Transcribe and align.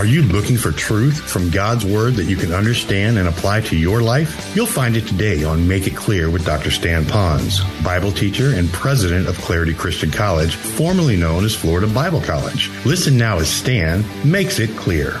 Are 0.00 0.06
you 0.06 0.22
looking 0.22 0.56
for 0.56 0.72
truth 0.72 1.20
from 1.30 1.50
God's 1.50 1.84
Word 1.84 2.14
that 2.14 2.24
you 2.24 2.34
can 2.34 2.54
understand 2.54 3.18
and 3.18 3.28
apply 3.28 3.60
to 3.60 3.76
your 3.76 4.00
life? 4.00 4.56
You'll 4.56 4.64
find 4.64 4.96
it 4.96 5.06
today 5.06 5.44
on 5.44 5.68
Make 5.68 5.86
It 5.86 5.94
Clear 5.94 6.30
with 6.30 6.46
Dr. 6.46 6.70
Stan 6.70 7.04
Ponz, 7.04 7.60
Bible 7.84 8.10
teacher 8.10 8.54
and 8.54 8.72
president 8.72 9.28
of 9.28 9.36
Clarity 9.42 9.74
Christian 9.74 10.10
College, 10.10 10.54
formerly 10.54 11.18
known 11.18 11.44
as 11.44 11.54
Florida 11.54 11.86
Bible 11.86 12.22
College. 12.22 12.70
Listen 12.86 13.18
now 13.18 13.36
as 13.40 13.50
Stan 13.50 14.02
makes 14.24 14.58
it 14.58 14.70
clear. 14.70 15.20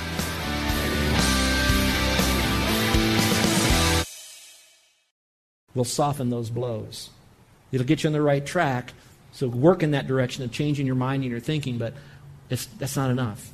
Will 5.74 5.84
soften 5.84 6.30
those 6.30 6.48
blows. 6.48 7.10
It'll 7.70 7.86
get 7.86 8.02
you 8.02 8.08
on 8.08 8.14
the 8.14 8.22
right 8.22 8.46
track. 8.46 8.94
So 9.32 9.46
work 9.46 9.82
in 9.82 9.90
that 9.90 10.06
direction 10.06 10.42
of 10.42 10.52
changing 10.52 10.86
your 10.86 10.96
mind 10.96 11.22
and 11.22 11.30
your 11.30 11.38
thinking, 11.38 11.76
but 11.76 11.92
that's 12.48 12.96
not 12.96 13.10
enough. 13.10 13.52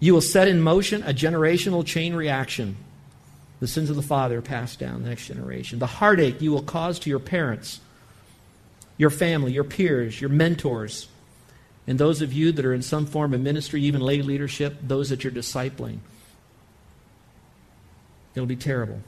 You 0.00 0.14
will 0.14 0.20
set 0.20 0.48
in 0.48 0.60
motion 0.60 1.02
a 1.02 1.14
generational 1.14 1.84
chain 1.84 2.14
reaction. 2.14 2.76
The 3.60 3.68
sins 3.68 3.90
of 3.90 3.96
the 3.96 4.02
father 4.02 4.42
passed 4.42 4.78
down 4.78 5.02
the 5.02 5.08
next 5.08 5.26
generation. 5.26 5.78
The 5.78 5.86
heartache 5.86 6.40
you 6.40 6.52
will 6.52 6.62
cause 6.62 6.98
to 7.00 7.10
your 7.10 7.20
parents, 7.20 7.80
your 8.98 9.10
family, 9.10 9.52
your 9.52 9.64
peers, 9.64 10.20
your 10.20 10.30
mentors, 10.30 11.08
and 11.86 11.98
those 11.98 12.22
of 12.22 12.32
you 12.32 12.52
that 12.52 12.64
are 12.64 12.74
in 12.74 12.82
some 12.82 13.06
form 13.06 13.34
of 13.34 13.40
ministry, 13.40 13.82
even 13.82 14.00
lay 14.00 14.22
leadership, 14.22 14.76
those 14.82 15.10
that 15.10 15.22
you're 15.22 15.32
discipling. 15.32 15.98
It'll 18.34 18.46
be 18.46 18.56
terrible. 18.56 19.00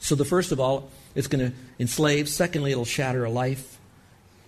So, 0.00 0.14
the 0.14 0.24
first 0.24 0.52
of 0.52 0.60
all, 0.60 0.90
it's 1.14 1.26
going 1.26 1.50
to 1.50 1.56
enslave. 1.78 2.28
Secondly, 2.28 2.72
it'll 2.72 2.84
shatter 2.84 3.24
a 3.24 3.30
life, 3.30 3.78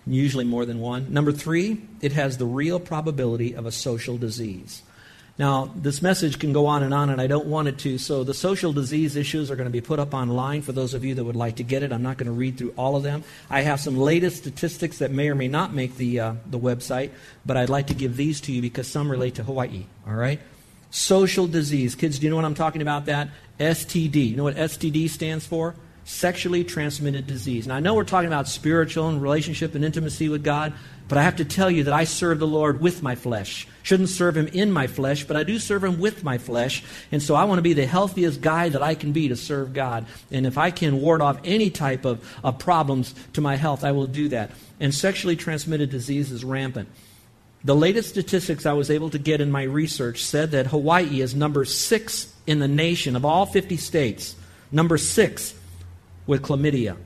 usually 0.05 0.45
more 0.45 0.65
than 0.65 0.79
one. 0.79 1.11
Number 1.11 1.31
three, 1.31 1.81
it 2.01 2.13
has 2.13 2.37
the 2.37 2.45
real 2.45 2.79
probability 2.79 3.53
of 3.53 3.65
a 3.65 3.71
social 3.71 4.17
disease. 4.17 4.83
Now, 5.41 5.71
this 5.75 6.03
message 6.03 6.37
can 6.37 6.53
go 6.53 6.67
on 6.67 6.83
and 6.83 6.93
on, 6.93 7.09
and 7.09 7.19
I 7.19 7.25
don't 7.25 7.47
want 7.47 7.67
it 7.67 7.79
to. 7.79 7.97
So, 7.97 8.23
the 8.23 8.31
social 8.31 8.73
disease 8.73 9.15
issues 9.15 9.49
are 9.49 9.55
going 9.55 9.65
to 9.65 9.71
be 9.71 9.81
put 9.81 9.97
up 9.97 10.13
online 10.13 10.61
for 10.61 10.71
those 10.71 10.93
of 10.93 11.03
you 11.03 11.15
that 11.15 11.23
would 11.23 11.35
like 11.35 11.55
to 11.55 11.63
get 11.63 11.81
it. 11.81 11.91
I'm 11.91 12.03
not 12.03 12.17
going 12.17 12.27
to 12.27 12.31
read 12.31 12.59
through 12.59 12.75
all 12.77 12.95
of 12.95 13.01
them. 13.01 13.23
I 13.49 13.61
have 13.61 13.79
some 13.79 13.97
latest 13.97 14.37
statistics 14.37 14.99
that 14.99 15.09
may 15.09 15.29
or 15.29 15.33
may 15.33 15.47
not 15.47 15.73
make 15.73 15.97
the, 15.97 16.19
uh, 16.19 16.33
the 16.45 16.59
website, 16.59 17.09
but 17.43 17.57
I'd 17.57 17.69
like 17.69 17.87
to 17.87 17.95
give 17.95 18.17
these 18.17 18.39
to 18.41 18.51
you 18.51 18.61
because 18.61 18.87
some 18.87 19.09
relate 19.09 19.33
to 19.33 19.43
Hawaii. 19.43 19.85
All 20.05 20.13
right? 20.13 20.39
Social 20.91 21.47
disease. 21.47 21.95
Kids, 21.95 22.19
do 22.19 22.27
you 22.27 22.29
know 22.29 22.35
what 22.35 22.45
I'm 22.45 22.53
talking 22.53 22.83
about? 22.83 23.07
That 23.07 23.29
STD. 23.59 24.29
You 24.29 24.35
know 24.35 24.43
what 24.43 24.57
STD 24.57 25.09
stands 25.09 25.47
for? 25.47 25.73
Sexually 26.03 26.63
transmitted 26.63 27.27
disease. 27.27 27.67
Now, 27.67 27.75
I 27.75 27.79
know 27.79 27.93
we're 27.93 28.03
talking 28.03 28.27
about 28.27 28.47
spiritual 28.47 29.07
and 29.09 29.21
relationship 29.21 29.75
and 29.75 29.85
intimacy 29.85 30.29
with 30.29 30.43
God, 30.43 30.73
but 31.07 31.17
I 31.17 31.23
have 31.23 31.35
to 31.35 31.45
tell 31.45 31.69
you 31.69 31.83
that 31.83 31.93
I 31.93 32.05
serve 32.05 32.39
the 32.39 32.47
Lord 32.47 32.81
with 32.81 33.03
my 33.03 33.15
flesh. 33.15 33.67
Shouldn't 33.83 34.09
serve 34.09 34.37
him 34.37 34.47
in 34.47 34.71
my 34.71 34.87
flesh, 34.87 35.25
but 35.25 35.35
I 35.35 35.43
do 35.43 35.59
serve 35.59 35.83
him 35.83 35.99
with 35.99 36.23
my 36.23 36.37
flesh. 36.37 36.83
And 37.11 37.21
so 37.21 37.35
I 37.35 37.43
want 37.43 37.59
to 37.59 37.63
be 37.63 37.73
the 37.73 37.85
healthiest 37.85 38.41
guy 38.41 38.69
that 38.69 38.81
I 38.81 38.95
can 38.95 39.11
be 39.11 39.27
to 39.27 39.35
serve 39.35 39.73
God. 39.73 40.05
And 40.31 40.45
if 40.45 40.57
I 40.57 40.71
can 40.71 41.01
ward 41.01 41.21
off 41.21 41.39
any 41.43 41.69
type 41.69 42.05
of, 42.05 42.27
of 42.43 42.57
problems 42.59 43.13
to 43.33 43.41
my 43.41 43.57
health, 43.57 43.83
I 43.83 43.91
will 43.91 44.07
do 44.07 44.29
that. 44.29 44.51
And 44.79 44.95
sexually 44.95 45.35
transmitted 45.35 45.89
disease 45.89 46.31
is 46.31 46.43
rampant. 46.43 46.89
The 47.63 47.75
latest 47.75 48.09
statistics 48.09 48.65
I 48.65 48.73
was 48.73 48.89
able 48.89 49.11
to 49.11 49.19
get 49.19 49.39
in 49.39 49.51
my 49.51 49.63
research 49.63 50.23
said 50.23 50.51
that 50.51 50.67
Hawaii 50.67 51.21
is 51.21 51.35
number 51.35 51.63
six 51.65 52.33
in 52.47 52.57
the 52.57 52.67
nation 52.67 53.15
of 53.15 53.23
all 53.23 53.45
50 53.45 53.77
states, 53.77 54.35
number 54.71 54.97
six 54.97 55.53
with 56.27 56.41
chlamydia. 56.41 56.97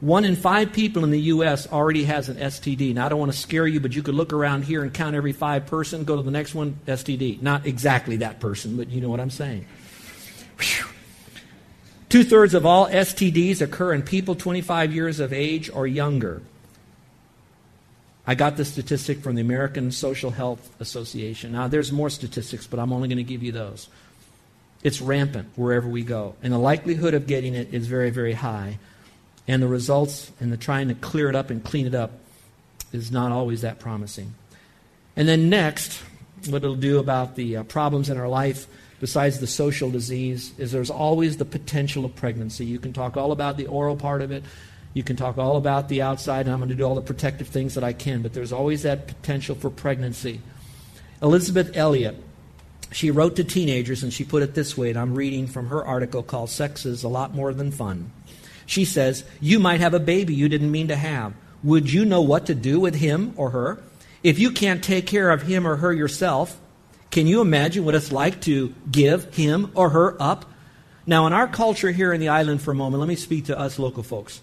One 0.00 0.24
in 0.24 0.36
five 0.36 0.72
people 0.72 1.04
in 1.04 1.10
the 1.10 1.20
U.S. 1.20 1.66
already 1.70 2.04
has 2.04 2.28
an 2.28 2.36
STD. 2.36 2.94
Now, 2.94 3.06
I 3.06 3.08
don't 3.08 3.18
want 3.18 3.32
to 3.32 3.38
scare 3.38 3.66
you, 3.66 3.80
but 3.80 3.94
you 3.94 4.02
could 4.02 4.14
look 4.14 4.32
around 4.32 4.64
here 4.64 4.82
and 4.82 4.92
count 4.92 5.14
every 5.14 5.32
five 5.32 5.66
person, 5.66 6.04
go 6.04 6.16
to 6.16 6.22
the 6.22 6.30
next 6.30 6.54
one, 6.54 6.78
STD. 6.86 7.40
Not 7.40 7.64
exactly 7.64 8.16
that 8.18 8.40
person, 8.40 8.76
but 8.76 8.90
you 8.90 9.00
know 9.00 9.08
what 9.08 9.20
I'm 9.20 9.30
saying. 9.30 9.66
Two 12.08 12.22
thirds 12.22 12.54
of 12.54 12.66
all 12.66 12.86
STDs 12.88 13.60
occur 13.60 13.92
in 13.94 14.02
people 14.02 14.34
25 14.34 14.92
years 14.92 15.20
of 15.20 15.32
age 15.32 15.70
or 15.70 15.86
younger. 15.86 16.42
I 18.26 18.34
got 18.34 18.56
the 18.56 18.64
statistic 18.64 19.20
from 19.20 19.34
the 19.34 19.40
American 19.40 19.90
Social 19.90 20.30
Health 20.30 20.70
Association. 20.80 21.52
Now, 21.52 21.68
there's 21.68 21.92
more 21.92 22.10
statistics, 22.10 22.66
but 22.66 22.78
I'm 22.78 22.92
only 22.92 23.08
going 23.08 23.18
to 23.18 23.24
give 23.24 23.42
you 23.42 23.52
those. 23.52 23.88
It's 24.84 25.00
rampant 25.00 25.48
wherever 25.56 25.88
we 25.88 26.02
go, 26.02 26.36
and 26.42 26.52
the 26.52 26.58
likelihood 26.58 27.14
of 27.14 27.26
getting 27.26 27.54
it 27.54 27.74
is 27.74 27.88
very, 27.88 28.10
very 28.10 28.34
high. 28.34 28.78
And 29.48 29.62
the 29.62 29.68
results 29.68 30.30
and 30.40 30.52
the 30.52 30.56
trying 30.56 30.88
to 30.88 30.94
clear 30.94 31.28
it 31.28 31.34
up 31.34 31.50
and 31.50 31.64
clean 31.64 31.86
it 31.86 31.94
up 31.94 32.12
is 32.92 33.10
not 33.10 33.32
always 33.32 33.62
that 33.62 33.78
promising. 33.78 34.34
And 35.16 35.26
then 35.26 35.48
next, 35.48 36.02
what 36.48 36.62
it'll 36.62 36.76
do 36.76 36.98
about 36.98 37.34
the 37.34 37.58
uh, 37.58 37.62
problems 37.64 38.08
in 38.10 38.18
our 38.18 38.28
life, 38.28 38.66
besides 39.00 39.38
the 39.38 39.46
social 39.46 39.90
disease, 39.90 40.52
is 40.58 40.72
there's 40.72 40.90
always 40.90 41.36
the 41.36 41.44
potential 41.44 42.04
of 42.04 42.14
pregnancy. 42.14 42.64
You 42.64 42.78
can 42.78 42.92
talk 42.92 43.16
all 43.16 43.32
about 43.32 43.56
the 43.56 43.66
oral 43.66 43.96
part 43.96 44.22
of 44.22 44.30
it. 44.30 44.44
You 44.94 45.02
can 45.02 45.16
talk 45.16 45.38
all 45.38 45.56
about 45.56 45.88
the 45.88 46.02
outside, 46.02 46.46
and 46.46 46.52
I'm 46.52 46.58
going 46.58 46.68
to 46.68 46.74
do 46.74 46.84
all 46.84 46.94
the 46.94 47.00
protective 47.00 47.48
things 47.48 47.74
that 47.74 47.84
I 47.84 47.92
can, 47.92 48.22
but 48.22 48.32
there's 48.32 48.52
always 48.52 48.82
that 48.82 49.08
potential 49.08 49.56
for 49.56 49.70
pregnancy. 49.70 50.40
Elisabeth 51.20 51.76
Elliot, 51.76 52.22
she 52.94 53.10
wrote 53.10 53.34
to 53.36 53.44
teenagers, 53.44 54.04
and 54.04 54.12
she 54.12 54.22
put 54.22 54.44
it 54.44 54.54
this 54.54 54.78
way, 54.78 54.88
and 54.88 54.96
I'm 54.96 55.16
reading 55.16 55.48
from 55.48 55.66
her 55.66 55.84
article 55.84 56.22
called 56.22 56.48
Sex 56.48 56.86
is 56.86 57.02
a 57.02 57.08
Lot 57.08 57.34
More 57.34 57.52
Than 57.52 57.72
Fun. 57.72 58.12
She 58.66 58.84
says, 58.84 59.24
You 59.40 59.58
might 59.58 59.80
have 59.80 59.94
a 59.94 59.98
baby 59.98 60.32
you 60.32 60.48
didn't 60.48 60.70
mean 60.70 60.86
to 60.86 60.94
have. 60.94 61.34
Would 61.64 61.92
you 61.92 62.04
know 62.04 62.20
what 62.20 62.46
to 62.46 62.54
do 62.54 62.78
with 62.78 62.94
him 62.94 63.34
or 63.36 63.50
her? 63.50 63.82
If 64.22 64.38
you 64.38 64.52
can't 64.52 64.82
take 64.82 65.08
care 65.08 65.30
of 65.30 65.42
him 65.42 65.66
or 65.66 65.74
her 65.74 65.92
yourself, 65.92 66.56
can 67.10 67.26
you 67.26 67.40
imagine 67.40 67.84
what 67.84 67.96
it's 67.96 68.12
like 68.12 68.40
to 68.42 68.72
give 68.88 69.34
him 69.34 69.72
or 69.74 69.88
her 69.88 70.16
up? 70.22 70.44
Now, 71.04 71.26
in 71.26 71.32
our 71.32 71.48
culture 71.48 71.90
here 71.90 72.12
in 72.12 72.20
the 72.20 72.28
island 72.28 72.62
for 72.62 72.70
a 72.70 72.76
moment, 72.76 73.00
let 73.00 73.08
me 73.08 73.16
speak 73.16 73.46
to 73.46 73.58
us 73.58 73.76
local 73.76 74.04
folks. 74.04 74.40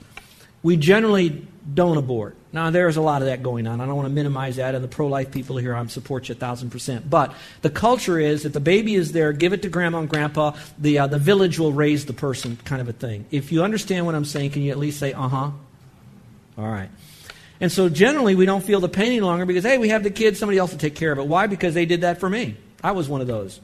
We 0.62 0.76
generally 0.76 1.48
don't 1.74 1.98
abort. 1.98 2.36
Now, 2.52 2.70
there's 2.72 2.98
a 2.98 3.02
lot 3.02 3.22
of 3.22 3.28
that 3.28 3.44
going 3.44 3.68
on. 3.68 3.80
I 3.82 3.86
don't 3.86 3.96
want 3.96 4.08
to 4.08 4.14
minimize 4.14 4.56
that, 4.56 4.74
and 4.74 4.84
the 4.84 4.88
pro 4.88 5.08
life 5.08 5.32
people 5.32 5.58
here, 5.58 5.76
I 5.76 5.86
support 5.88 6.28
you 6.28 6.34
a 6.34 6.38
thousand 6.38 6.72
percent. 6.72 7.10
But 7.10 7.34
the 7.62 7.70
culture 7.70 8.20
is 8.20 8.44
that 8.44 8.54
the 8.54 8.60
baby 8.60 8.96
is 8.96 9.12
there, 9.12 9.32
give 9.32 9.54
it 9.54 9.62
to 9.62 9.70
grandma 9.70 10.00
and 10.00 10.10
grandpa, 10.10 10.56
the, 10.78 11.00
uh, 11.00 11.08
the 11.08 11.20
village 11.20 11.60
will 11.60 11.72
raise 11.72 12.06
the 12.06 12.14
person, 12.14 12.58
kind 12.66 12.82
of 12.82 12.90
a 12.90 12.94
thing. 12.94 13.26
If 13.32 13.52
you 13.52 13.64
understand 13.64 14.06
what 14.06 14.16
I'm 14.16 14.26
saying, 14.26 14.52
can 14.52 14.64
you 14.64 14.72
at 14.72 14.78
least 14.80 15.00
say, 15.00 15.14
uh 15.14 15.28
huh? 15.28 15.52
All 16.58 16.68
right. 16.68 16.90
And 17.60 17.72
so 17.72 17.90
generally, 17.90 18.34
we 18.34 18.48
don't 18.48 18.64
feel 18.64 18.80
the 18.80 18.90
pain 18.90 19.08
any 19.08 19.22
longer 19.22 19.46
because, 19.46 19.64
hey, 19.64 19.78
we 19.78 19.90
have 19.90 20.02
the 20.04 20.10
kid, 20.10 20.36
somebody 20.36 20.58
else 20.58 20.72
will 20.72 20.80
take 20.80 20.96
care 20.96 21.12
of 21.12 21.20
it. 21.20 21.28
Why? 21.28 21.46
Because 21.46 21.76
they 21.76 21.86
did 21.86 22.02
that 22.02 22.20
for 22.20 22.30
me. 22.30 22.58
I 22.84 22.92
was 22.92 23.08
one 23.08 23.22
of 23.22 23.28
those. 23.28 23.60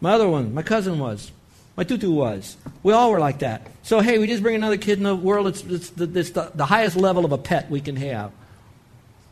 My 0.00 0.12
other 0.12 0.28
one, 0.28 0.52
my 0.52 0.62
cousin 0.62 0.98
was. 0.98 1.32
My 1.78 1.84
tutu 1.84 2.10
was. 2.10 2.56
We 2.82 2.92
all 2.92 3.12
were 3.12 3.20
like 3.20 3.38
that. 3.38 3.62
So, 3.84 4.00
hey, 4.00 4.18
we 4.18 4.26
just 4.26 4.42
bring 4.42 4.56
another 4.56 4.76
kid 4.76 4.98
in 4.98 5.04
the 5.04 5.14
world. 5.14 5.46
It's, 5.46 5.62
it's, 5.62 5.90
the, 5.90 6.10
it's 6.18 6.30
the, 6.30 6.50
the 6.52 6.66
highest 6.66 6.96
level 6.96 7.24
of 7.24 7.30
a 7.30 7.38
pet 7.38 7.70
we 7.70 7.80
can 7.80 7.94
have. 7.94 8.32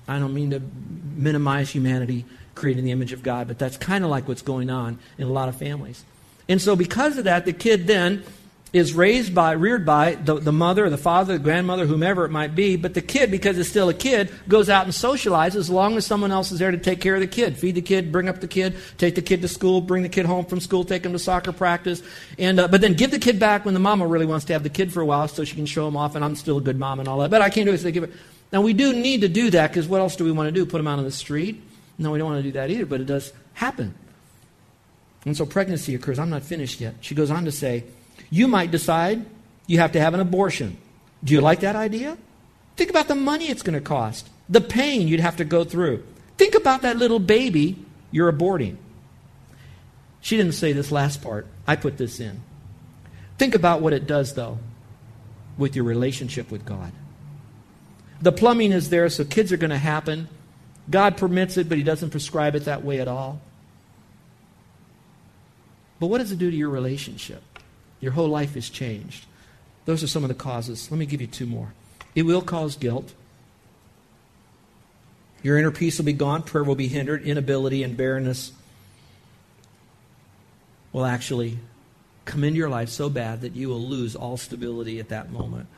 I 0.06 0.20
don't 0.20 0.32
mean 0.32 0.50
to 0.50 0.62
minimize 1.16 1.70
humanity 1.70 2.24
creating 2.54 2.84
the 2.84 2.92
image 2.92 3.12
of 3.12 3.24
God, 3.24 3.48
but 3.48 3.58
that's 3.58 3.76
kind 3.76 4.04
of 4.04 4.10
like 4.10 4.28
what's 4.28 4.42
going 4.42 4.70
on 4.70 5.00
in 5.18 5.26
a 5.26 5.30
lot 5.30 5.48
of 5.48 5.56
families. 5.56 6.04
And 6.48 6.62
so, 6.62 6.76
because 6.76 7.18
of 7.18 7.24
that, 7.24 7.46
the 7.46 7.52
kid 7.52 7.88
then 7.88 8.22
is 8.72 8.92
raised 8.92 9.34
by, 9.34 9.52
reared 9.52 9.86
by 9.86 10.16
the, 10.16 10.34
the 10.34 10.52
mother, 10.52 10.90
the 10.90 10.98
father, 10.98 11.34
the 11.34 11.38
grandmother, 11.42 11.86
whomever 11.86 12.24
it 12.24 12.30
might 12.30 12.54
be. 12.54 12.76
But 12.76 12.94
the 12.94 13.00
kid, 13.00 13.30
because 13.30 13.56
it's 13.58 13.68
still 13.68 13.88
a 13.88 13.94
kid, 13.94 14.30
goes 14.48 14.68
out 14.68 14.84
and 14.84 14.92
socializes 14.92 15.56
as 15.56 15.70
long 15.70 15.96
as 15.96 16.04
someone 16.04 16.32
else 16.32 16.52
is 16.52 16.58
there 16.58 16.70
to 16.70 16.78
take 16.78 17.00
care 17.00 17.14
of 17.14 17.20
the 17.20 17.26
kid. 17.26 17.56
Feed 17.56 17.76
the 17.76 17.82
kid, 17.82 18.10
bring 18.10 18.28
up 18.28 18.40
the 18.40 18.48
kid, 18.48 18.76
take 18.98 19.14
the 19.14 19.22
kid 19.22 19.40
to 19.42 19.48
school, 19.48 19.80
bring 19.80 20.02
the 20.02 20.08
kid 20.08 20.26
home 20.26 20.44
from 20.44 20.60
school, 20.60 20.84
take 20.84 21.06
him 21.06 21.12
to 21.12 21.18
soccer 21.18 21.52
practice. 21.52 22.02
And, 22.38 22.58
uh, 22.58 22.68
but 22.68 22.80
then 22.80 22.94
give 22.94 23.10
the 23.10 23.18
kid 23.18 23.38
back 23.38 23.64
when 23.64 23.74
the 23.74 23.80
mama 23.80 24.06
really 24.06 24.26
wants 24.26 24.44
to 24.46 24.52
have 24.52 24.62
the 24.62 24.68
kid 24.68 24.92
for 24.92 25.00
a 25.00 25.06
while 25.06 25.28
so 25.28 25.44
she 25.44 25.56
can 25.56 25.66
show 25.66 25.86
him 25.86 25.96
off 25.96 26.14
and 26.14 26.24
I'm 26.24 26.36
still 26.36 26.58
a 26.58 26.62
good 26.62 26.78
mom 26.78 27.00
and 27.00 27.08
all 27.08 27.18
that. 27.18 27.30
But 27.30 27.42
I 27.42 27.50
can't 27.50 27.66
do 27.66 27.72
it, 27.72 27.78
so 27.78 27.84
they 27.84 27.92
give 27.92 28.04
it. 28.04 28.12
Now, 28.52 28.62
we 28.62 28.72
do 28.72 28.92
need 28.92 29.22
to 29.22 29.28
do 29.28 29.50
that 29.50 29.70
because 29.70 29.88
what 29.88 30.00
else 30.00 30.16
do 30.16 30.24
we 30.24 30.32
want 30.32 30.48
to 30.48 30.52
do? 30.52 30.66
Put 30.66 30.78
them 30.78 30.86
out 30.86 30.98
on 30.98 31.04
the 31.04 31.10
street? 31.10 31.62
No, 31.98 32.12
we 32.12 32.18
don't 32.18 32.30
want 32.30 32.40
to 32.40 32.48
do 32.48 32.52
that 32.52 32.70
either, 32.70 32.86
but 32.86 33.00
it 33.00 33.06
does 33.06 33.32
happen. 33.54 33.94
And 35.24 35.36
so 35.36 35.44
pregnancy 35.46 35.94
occurs. 35.94 36.18
I'm 36.18 36.30
not 36.30 36.42
finished 36.42 36.80
yet. 36.80 36.94
She 37.00 37.14
goes 37.14 37.30
on 37.30 37.44
to 37.46 37.52
say, 37.52 37.84
you 38.30 38.48
might 38.48 38.70
decide 38.70 39.24
you 39.66 39.78
have 39.78 39.92
to 39.92 40.00
have 40.00 40.14
an 40.14 40.20
abortion. 40.20 40.78
Do 41.24 41.34
you 41.34 41.40
like 41.40 41.60
that 41.60 41.76
idea? 41.76 42.16
Think 42.76 42.90
about 42.90 43.08
the 43.08 43.14
money 43.14 43.46
it's 43.46 43.62
going 43.62 43.74
to 43.74 43.80
cost. 43.80 44.28
the 44.48 44.60
pain 44.60 45.08
you'd 45.08 45.20
have 45.20 45.36
to 45.36 45.44
go 45.44 45.64
through. 45.64 46.04
Think 46.36 46.54
about 46.54 46.82
that 46.82 46.96
little 46.96 47.18
baby 47.18 47.76
you're 48.10 48.32
aborting. 48.32 48.76
She 50.20 50.36
didn't 50.36 50.52
say 50.52 50.72
this 50.72 50.92
last 50.92 51.22
part. 51.22 51.46
I 51.66 51.76
put 51.76 51.98
this 51.98 52.20
in. 52.20 52.40
Think 53.38 53.54
about 53.54 53.80
what 53.80 53.92
it 53.92 54.06
does, 54.06 54.34
though, 54.34 54.58
with 55.58 55.76
your 55.76 55.84
relationship 55.84 56.50
with 56.50 56.64
God. 56.64 56.92
The 58.20 58.32
plumbing 58.32 58.72
is 58.72 58.90
there, 58.90 59.08
so 59.08 59.24
kids 59.24 59.52
are 59.52 59.56
going 59.56 59.70
to 59.70 59.78
happen. 59.78 60.28
God 60.88 61.16
permits 61.16 61.56
it, 61.56 61.68
but 61.68 61.78
He 61.78 61.84
doesn't 61.84 62.10
prescribe 62.10 62.54
it 62.54 62.64
that 62.64 62.84
way 62.84 63.00
at 63.00 63.08
all. 63.08 63.40
But 65.98 66.06
what 66.08 66.18
does 66.18 66.32
it 66.32 66.38
do 66.38 66.50
to 66.50 66.56
your 66.56 66.70
relationship? 66.70 67.42
Your 68.00 68.12
whole 68.12 68.28
life 68.28 68.56
is 68.56 68.70
changed. 68.70 69.26
Those 69.84 70.02
are 70.02 70.08
some 70.08 70.24
of 70.24 70.28
the 70.28 70.34
causes. 70.34 70.90
Let 70.90 70.98
me 70.98 71.06
give 71.06 71.20
you 71.20 71.26
two 71.26 71.46
more. 71.46 71.72
It 72.14 72.24
will 72.24 72.42
cause 72.42 72.76
guilt. 72.76 73.12
Your 75.42 75.58
inner 75.58 75.70
peace 75.70 75.98
will 75.98 76.06
be 76.06 76.12
gone, 76.12 76.42
prayer 76.42 76.64
will 76.64 76.74
be 76.74 76.88
hindered, 76.88 77.22
inability 77.22 77.82
and 77.82 77.96
barrenness 77.96 78.52
will 80.92 81.04
actually 81.04 81.58
come 82.24 82.42
into 82.42 82.56
your 82.56 82.70
life 82.70 82.88
so 82.88 83.08
bad 83.08 83.42
that 83.42 83.54
you 83.54 83.68
will 83.68 83.80
lose 83.80 84.16
all 84.16 84.36
stability 84.36 84.98
at 84.98 85.10
that 85.10 85.30
moment. 85.30 85.68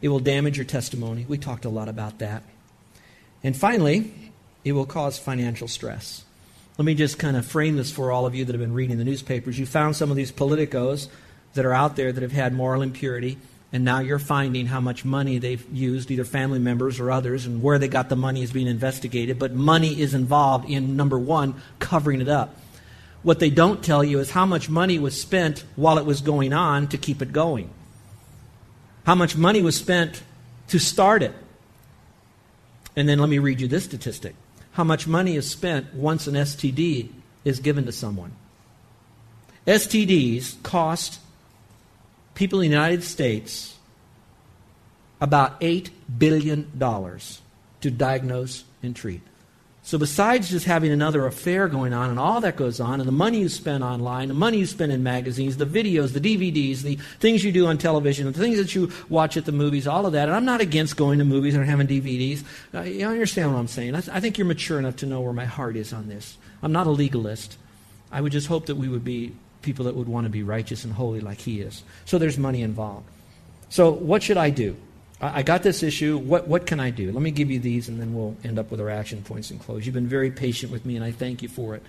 It 0.00 0.08
will 0.08 0.20
damage 0.20 0.56
your 0.56 0.64
testimony. 0.64 1.26
We 1.28 1.36
talked 1.36 1.64
a 1.64 1.68
lot 1.68 1.88
about 1.88 2.20
that. 2.20 2.42
And 3.42 3.56
finally, 3.56 4.12
it 4.64 4.72
will 4.72 4.86
cause 4.86 5.18
financial 5.18 5.68
stress. 5.68 6.23
Let 6.76 6.84
me 6.84 6.94
just 6.94 7.20
kind 7.20 7.36
of 7.36 7.46
frame 7.46 7.76
this 7.76 7.92
for 7.92 8.10
all 8.10 8.26
of 8.26 8.34
you 8.34 8.44
that 8.44 8.52
have 8.52 8.60
been 8.60 8.74
reading 8.74 8.98
the 8.98 9.04
newspapers. 9.04 9.58
You 9.58 9.64
found 9.64 9.94
some 9.94 10.10
of 10.10 10.16
these 10.16 10.32
politicos 10.32 11.08
that 11.54 11.64
are 11.64 11.72
out 11.72 11.94
there 11.94 12.12
that 12.12 12.22
have 12.22 12.32
had 12.32 12.52
moral 12.52 12.82
impurity, 12.82 13.38
and 13.72 13.84
now 13.84 14.00
you're 14.00 14.18
finding 14.18 14.66
how 14.66 14.80
much 14.80 15.04
money 15.04 15.38
they've 15.38 15.64
used, 15.72 16.10
either 16.10 16.24
family 16.24 16.58
members 16.58 16.98
or 16.98 17.12
others, 17.12 17.46
and 17.46 17.62
where 17.62 17.78
they 17.78 17.86
got 17.86 18.08
the 18.08 18.16
money 18.16 18.42
is 18.42 18.52
being 18.52 18.66
investigated. 18.66 19.38
But 19.38 19.54
money 19.54 20.00
is 20.00 20.14
involved 20.14 20.68
in, 20.68 20.96
number 20.96 21.16
one, 21.16 21.54
covering 21.78 22.20
it 22.20 22.28
up. 22.28 22.56
What 23.22 23.38
they 23.38 23.50
don't 23.50 23.82
tell 23.82 24.02
you 24.02 24.18
is 24.18 24.32
how 24.32 24.44
much 24.44 24.68
money 24.68 24.98
was 24.98 25.18
spent 25.18 25.64
while 25.76 25.96
it 25.96 26.04
was 26.04 26.22
going 26.22 26.52
on 26.52 26.88
to 26.88 26.98
keep 26.98 27.22
it 27.22 27.32
going. 27.32 27.70
How 29.06 29.14
much 29.14 29.36
money 29.36 29.62
was 29.62 29.76
spent 29.76 30.24
to 30.68 30.80
start 30.80 31.22
it. 31.22 31.34
And 32.96 33.08
then 33.08 33.20
let 33.20 33.28
me 33.28 33.38
read 33.38 33.60
you 33.60 33.68
this 33.68 33.84
statistic 33.84 34.34
how 34.74 34.84
much 34.84 35.06
money 35.06 35.36
is 35.36 35.48
spent 35.48 35.94
once 35.94 36.26
an 36.26 36.34
STD 36.34 37.08
is 37.44 37.60
given 37.60 37.86
to 37.86 37.92
someone. 37.92 38.32
STDs 39.66 40.62
cost 40.62 41.20
people 42.34 42.60
in 42.60 42.70
the 42.70 42.76
United 42.76 43.04
States 43.04 43.76
about 45.20 45.60
$8 45.60 45.90
billion 46.18 46.70
to 47.80 47.90
diagnose 47.90 48.64
and 48.82 48.96
treat. 48.96 49.22
So, 49.86 49.98
besides 49.98 50.48
just 50.48 50.64
having 50.64 50.92
another 50.92 51.26
affair 51.26 51.68
going 51.68 51.92
on 51.92 52.08
and 52.08 52.18
all 52.18 52.40
that 52.40 52.56
goes 52.56 52.80
on, 52.80 53.00
and 53.00 53.06
the 53.06 53.12
money 53.12 53.40
you 53.40 53.50
spend 53.50 53.84
online, 53.84 54.28
the 54.28 54.34
money 54.34 54.56
you 54.56 54.64
spend 54.64 54.92
in 54.92 55.02
magazines, 55.02 55.58
the 55.58 55.66
videos, 55.66 56.14
the 56.14 56.20
DVDs, 56.20 56.80
the 56.80 56.96
things 57.20 57.44
you 57.44 57.52
do 57.52 57.66
on 57.66 57.76
television, 57.76 58.26
the 58.26 58.32
things 58.32 58.56
that 58.56 58.74
you 58.74 58.90
watch 59.10 59.36
at 59.36 59.44
the 59.44 59.52
movies, 59.52 59.86
all 59.86 60.06
of 60.06 60.14
that, 60.14 60.26
and 60.26 60.34
I'm 60.34 60.46
not 60.46 60.62
against 60.62 60.96
going 60.96 61.18
to 61.18 61.24
movies 61.26 61.54
or 61.54 61.64
having 61.64 61.86
DVDs. 61.86 62.44
Uh, 62.72 62.80
you 62.80 63.06
understand 63.06 63.52
what 63.52 63.58
I'm 63.58 63.68
saying? 63.68 63.94
I, 63.94 63.98
I 63.98 64.20
think 64.20 64.38
you're 64.38 64.46
mature 64.46 64.78
enough 64.78 64.96
to 64.96 65.06
know 65.06 65.20
where 65.20 65.34
my 65.34 65.44
heart 65.44 65.76
is 65.76 65.92
on 65.92 66.08
this. 66.08 66.38
I'm 66.62 66.72
not 66.72 66.86
a 66.86 66.90
legalist. 66.90 67.58
I 68.10 68.22
would 68.22 68.32
just 68.32 68.46
hope 68.46 68.64
that 68.66 68.76
we 68.76 68.88
would 68.88 69.04
be 69.04 69.32
people 69.60 69.84
that 69.84 69.94
would 69.94 70.08
want 70.08 70.24
to 70.24 70.30
be 70.30 70.42
righteous 70.42 70.84
and 70.84 70.94
holy 70.94 71.20
like 71.20 71.42
He 71.42 71.60
is. 71.60 71.82
So, 72.06 72.16
there's 72.16 72.38
money 72.38 72.62
involved. 72.62 73.06
So, 73.68 73.90
what 73.90 74.22
should 74.22 74.38
I 74.38 74.48
do? 74.48 74.78
I 75.34 75.42
got 75.42 75.62
this 75.62 75.82
issue. 75.82 76.18
What, 76.18 76.48
what 76.48 76.66
can 76.66 76.80
I 76.80 76.90
do? 76.90 77.12
Let 77.12 77.22
me 77.22 77.30
give 77.30 77.50
you 77.50 77.60
these, 77.60 77.88
and 77.88 78.00
then 78.00 78.14
we'll 78.14 78.36
end 78.44 78.58
up 78.58 78.70
with 78.70 78.80
our 78.80 78.90
action 78.90 79.22
points 79.22 79.50
and 79.50 79.60
close. 79.60 79.86
You've 79.86 79.94
been 79.94 80.08
very 80.08 80.30
patient 80.30 80.72
with 80.72 80.84
me, 80.84 80.96
and 80.96 81.04
I 81.04 81.12
thank 81.12 81.42
you 81.42 81.48
for 81.48 81.74
it. 81.74 81.82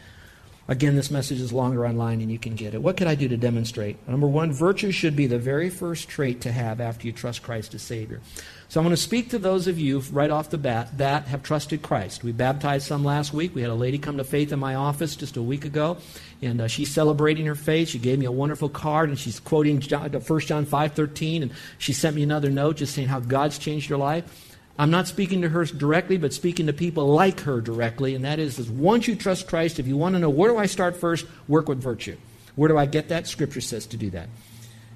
Again, 0.67 0.95
this 0.95 1.11
message 1.11 1.39
is 1.39 1.53
longer 1.53 1.85
online, 1.85 2.21
and 2.21 2.31
you 2.31 2.39
can 2.39 2.55
get 2.55 2.73
it. 2.73 2.81
What 2.81 2.97
could 2.97 3.05
I 3.05 3.13
do 3.13 3.27
to 3.27 3.37
demonstrate? 3.37 3.97
Number 4.07 4.25
one, 4.25 4.51
virtue 4.51 4.89
should 4.89 5.15
be 5.15 5.27
the 5.27 5.37
very 5.37 5.69
first 5.69 6.09
trait 6.09 6.41
to 6.41 6.51
have 6.51 6.81
after 6.81 7.05
you 7.05 7.13
trust 7.13 7.43
Christ 7.43 7.75
as 7.75 7.83
Savior. 7.83 8.19
So 8.67 8.79
I'm 8.79 8.83
going 8.83 8.95
to 8.95 9.01
speak 9.01 9.29
to 9.29 9.37
those 9.37 9.67
of 9.67 9.77
you 9.77 9.99
right 10.11 10.31
off 10.31 10.49
the 10.49 10.57
bat 10.57 10.97
that 10.97 11.27
have 11.27 11.43
trusted 11.43 11.83
Christ. 11.83 12.23
We 12.23 12.31
baptized 12.31 12.87
some 12.87 13.05
last 13.05 13.31
week. 13.31 13.53
We 13.53 13.61
had 13.61 13.69
a 13.69 13.75
lady 13.75 13.99
come 13.99 14.17
to 14.17 14.23
faith 14.23 14.51
in 14.51 14.57
my 14.57 14.73
office 14.73 15.15
just 15.15 15.37
a 15.37 15.41
week 15.41 15.65
ago, 15.65 15.97
and 16.41 16.59
uh, 16.59 16.67
she's 16.67 16.91
celebrating 16.91 17.45
her 17.45 17.53
faith. 17.53 17.89
She 17.89 17.99
gave 17.99 18.17
me 18.17 18.25
a 18.25 18.31
wonderful 18.31 18.69
card, 18.69 19.09
and 19.09 19.19
she's 19.19 19.39
quoting 19.39 19.81
John, 19.81 20.11
1 20.11 20.39
John 20.39 20.65
5.13, 20.65 21.43
and 21.43 21.51
she 21.77 21.93
sent 21.93 22.15
me 22.15 22.23
another 22.23 22.49
note 22.49 22.77
just 22.77 22.95
saying 22.95 23.07
how 23.07 23.19
God's 23.19 23.59
changed 23.59 23.87
her 23.91 23.97
life. 23.97 24.44
I'm 24.77 24.91
not 24.91 25.07
speaking 25.07 25.41
to 25.41 25.49
her 25.49 25.63
directly, 25.65 26.17
but 26.17 26.33
speaking 26.33 26.67
to 26.67 26.73
people 26.73 27.07
like 27.07 27.41
her 27.41 27.61
directly, 27.61 28.13
and 28.13 28.25
that 28.25 28.39
is, 28.39 28.59
is 28.59 28.69
once 28.69 29.07
you 29.07 29.15
trust 29.15 29.47
Christ, 29.47 29.79
if 29.79 29.87
you 29.87 29.95
want 29.95 30.15
to 30.15 30.19
know 30.19 30.29
where 30.29 30.51
do 30.51 30.57
I 30.57 30.65
start 30.65 30.97
first, 30.97 31.25
work 31.47 31.69
with 31.69 31.81
virtue. 31.81 32.17
Where 32.55 32.67
do 32.67 32.77
I 32.77 32.85
get 32.85 33.09
that? 33.09 33.27
Scripture 33.27 33.61
says 33.61 33.85
to 33.87 33.97
do 33.97 34.09
that. 34.11 34.27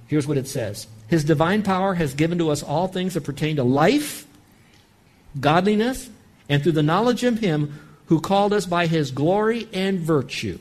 Here's 0.07 0.27
what 0.27 0.37
it 0.37 0.47
says 0.47 0.87
His 1.07 1.23
divine 1.23 1.63
power 1.63 1.93
has 1.93 2.13
given 2.13 2.39
to 2.39 2.49
us 2.49 2.61
all 2.61 2.87
things 2.87 3.13
that 3.13 3.23
pertain 3.23 3.55
to 3.55 3.63
life, 3.63 4.27
godliness, 5.39 6.09
and 6.49 6.61
through 6.61 6.73
the 6.73 6.83
knowledge 6.83 7.23
of 7.23 7.39
Him 7.39 7.79
who 8.07 8.19
called 8.19 8.51
us 8.51 8.65
by 8.65 8.87
His 8.87 9.11
glory 9.11 9.69
and 9.71 9.99
virtue. 9.99 10.59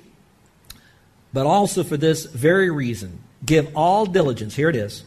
But 1.32 1.46
also 1.46 1.82
for 1.82 1.96
this 1.96 2.24
very 2.24 2.70
reason, 2.70 3.20
give 3.44 3.76
all 3.76 4.06
diligence. 4.06 4.54
Here 4.54 4.68
it 4.68 4.76
is. 4.76 5.04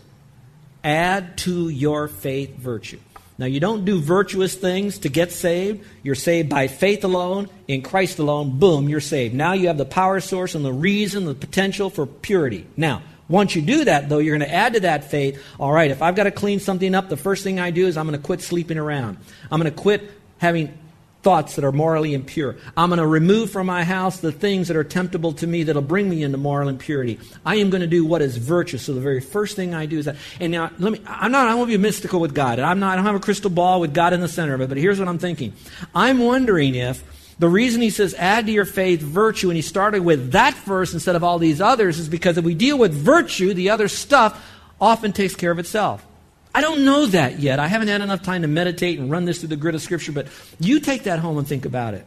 Add 0.83 1.37
to 1.39 1.69
your 1.69 2.07
faith 2.07 2.57
virtue. 2.57 2.99
Now, 3.41 3.47
you 3.47 3.59
don't 3.59 3.85
do 3.85 3.99
virtuous 3.99 4.53
things 4.53 4.99
to 4.99 5.09
get 5.09 5.31
saved. 5.31 5.83
You're 6.03 6.13
saved 6.13 6.47
by 6.47 6.67
faith 6.67 7.03
alone, 7.03 7.49
in 7.67 7.81
Christ 7.81 8.19
alone. 8.19 8.59
Boom, 8.59 8.87
you're 8.87 8.99
saved. 8.99 9.33
Now 9.33 9.53
you 9.53 9.65
have 9.69 9.79
the 9.79 9.83
power 9.83 10.19
source 10.19 10.53
and 10.53 10.63
the 10.63 10.71
reason, 10.71 11.25
the 11.25 11.33
potential 11.33 11.89
for 11.89 12.05
purity. 12.05 12.67
Now, 12.77 13.01
once 13.27 13.55
you 13.55 13.63
do 13.63 13.85
that, 13.85 14.09
though, 14.09 14.19
you're 14.19 14.37
going 14.37 14.47
to 14.47 14.55
add 14.55 14.75
to 14.75 14.81
that 14.81 15.05
faith. 15.05 15.43
All 15.59 15.71
right, 15.71 15.89
if 15.89 16.03
I've 16.03 16.15
got 16.15 16.25
to 16.25 16.31
clean 16.31 16.59
something 16.59 16.93
up, 16.93 17.09
the 17.09 17.17
first 17.17 17.43
thing 17.43 17.59
I 17.59 17.71
do 17.71 17.87
is 17.87 17.97
I'm 17.97 18.05
going 18.05 18.19
to 18.19 18.23
quit 18.23 18.41
sleeping 18.41 18.77
around. 18.77 19.17
I'm 19.49 19.59
going 19.59 19.73
to 19.73 19.81
quit 19.81 20.07
having 20.37 20.77
thoughts 21.23 21.55
that 21.55 21.63
are 21.63 21.71
morally 21.71 22.13
impure. 22.13 22.55
I'm 22.75 22.89
going 22.89 22.99
to 22.99 23.07
remove 23.07 23.51
from 23.51 23.67
my 23.67 23.83
house 23.83 24.19
the 24.19 24.31
things 24.31 24.67
that 24.67 24.77
are 24.77 24.83
temptable 24.83 25.33
to 25.33 25.47
me 25.47 25.63
that'll 25.63 25.81
bring 25.81 26.09
me 26.09 26.23
into 26.23 26.37
moral 26.37 26.67
impurity. 26.67 27.19
I 27.45 27.55
am 27.57 27.69
going 27.69 27.81
to 27.81 27.87
do 27.87 28.05
what 28.05 28.21
is 28.21 28.37
virtuous. 28.37 28.83
So 28.83 28.93
the 28.93 29.01
very 29.01 29.21
first 29.21 29.55
thing 29.55 29.73
I 29.73 29.85
do 29.85 29.99
is 29.99 30.05
that. 30.05 30.15
And 30.39 30.51
now, 30.51 30.71
let 30.79 30.93
me. 30.93 31.01
I'm 31.05 31.31
not. 31.31 31.47
I 31.47 31.55
won't 31.55 31.69
be 31.69 31.77
mystical 31.77 32.19
with 32.19 32.33
God. 32.33 32.59
I'm 32.59 32.79
not. 32.79 32.93
I 32.93 32.95
don't 32.95 33.05
have 33.05 33.15
a 33.15 33.19
crystal 33.19 33.49
ball 33.49 33.79
with 33.79 33.93
God 33.93 34.13
in 34.13 34.21
the 34.21 34.27
center 34.27 34.53
of 34.53 34.61
it. 34.61 34.69
But 34.69 34.77
here's 34.77 34.99
what 34.99 35.07
I'm 35.07 35.19
thinking. 35.19 35.53
I'm 35.93 36.19
wondering 36.19 36.75
if. 36.75 37.03
The 37.39 37.49
reason 37.49 37.81
he 37.81 37.89
says 37.89 38.13
add 38.19 38.45
to 38.45 38.51
your 38.51 38.65
faith 38.65 39.01
virtue, 39.01 39.49
and 39.49 39.55
he 39.55 39.63
started 39.63 40.03
with 40.03 40.33
that 40.33 40.53
first 40.53 40.93
instead 40.93 41.15
of 41.15 41.23
all 41.23 41.39
these 41.39 41.59
others, 41.59 41.97
is 41.97 42.07
because 42.07 42.37
if 42.37 42.45
we 42.45 42.53
deal 42.53 42.77
with 42.77 42.93
virtue, 42.93 43.55
the 43.55 43.71
other 43.71 43.87
stuff 43.87 44.47
often 44.79 45.11
takes 45.11 45.35
care 45.35 45.49
of 45.49 45.57
itself. 45.57 46.05
I 46.53 46.61
don't 46.61 46.83
know 46.83 47.05
that 47.05 47.39
yet. 47.39 47.59
I 47.59 47.67
haven't 47.67 47.87
had 47.87 48.01
enough 48.01 48.23
time 48.23 48.41
to 48.41 48.47
meditate 48.47 48.99
and 48.99 49.09
run 49.09 49.25
this 49.25 49.39
through 49.39 49.49
the 49.49 49.55
grid 49.55 49.75
of 49.75 49.81
Scripture, 49.81 50.11
but 50.11 50.27
you 50.59 50.79
take 50.79 51.03
that 51.03 51.19
home 51.19 51.37
and 51.37 51.47
think 51.47 51.65
about 51.65 51.93
it. 51.93 52.05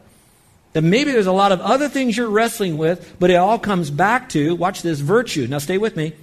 That 0.74 0.82
maybe 0.82 1.12
there's 1.12 1.26
a 1.26 1.32
lot 1.32 1.52
of 1.52 1.60
other 1.60 1.88
things 1.88 2.16
you're 2.16 2.28
wrestling 2.28 2.76
with, 2.76 3.16
but 3.18 3.30
it 3.30 3.36
all 3.36 3.58
comes 3.58 3.90
back 3.90 4.28
to, 4.30 4.54
watch 4.54 4.82
this, 4.82 5.00
virtue. 5.00 5.46
Now 5.46 5.58
stay 5.58 5.78
with 5.78 5.96
me. 5.96 6.14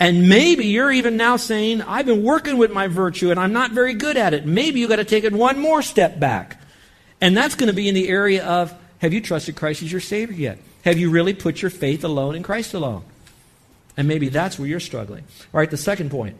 And 0.00 0.28
maybe 0.28 0.66
you're 0.66 0.90
even 0.90 1.16
now 1.16 1.36
saying, 1.36 1.82
I've 1.82 2.06
been 2.06 2.22
working 2.22 2.58
with 2.58 2.72
my 2.72 2.88
virtue 2.88 3.30
and 3.30 3.38
I'm 3.38 3.52
not 3.52 3.72
very 3.72 3.94
good 3.94 4.16
at 4.16 4.34
it. 4.34 4.46
Maybe 4.46 4.80
you've 4.80 4.90
got 4.90 4.96
to 4.96 5.04
take 5.04 5.24
it 5.24 5.32
one 5.32 5.58
more 5.58 5.82
step 5.82 6.18
back. 6.18 6.60
And 7.20 7.36
that's 7.36 7.54
going 7.54 7.68
to 7.68 7.74
be 7.74 7.88
in 7.88 7.94
the 7.94 8.08
area 8.08 8.44
of, 8.44 8.74
have 8.98 9.12
you 9.12 9.20
trusted 9.20 9.56
Christ 9.56 9.82
as 9.82 9.92
your 9.92 10.00
Savior 10.00 10.36
yet? 10.36 10.58
Have 10.84 10.98
you 10.98 11.10
really 11.10 11.34
put 11.34 11.62
your 11.62 11.70
faith 11.70 12.04
alone 12.04 12.34
in 12.34 12.42
Christ 12.42 12.74
alone? 12.74 13.02
And 13.96 14.08
maybe 14.08 14.28
that's 14.28 14.58
where 14.58 14.68
you're 14.68 14.80
struggling. 14.80 15.24
All 15.52 15.58
right, 15.58 15.70
the 15.70 15.76
second 15.76 16.10
point. 16.10 16.36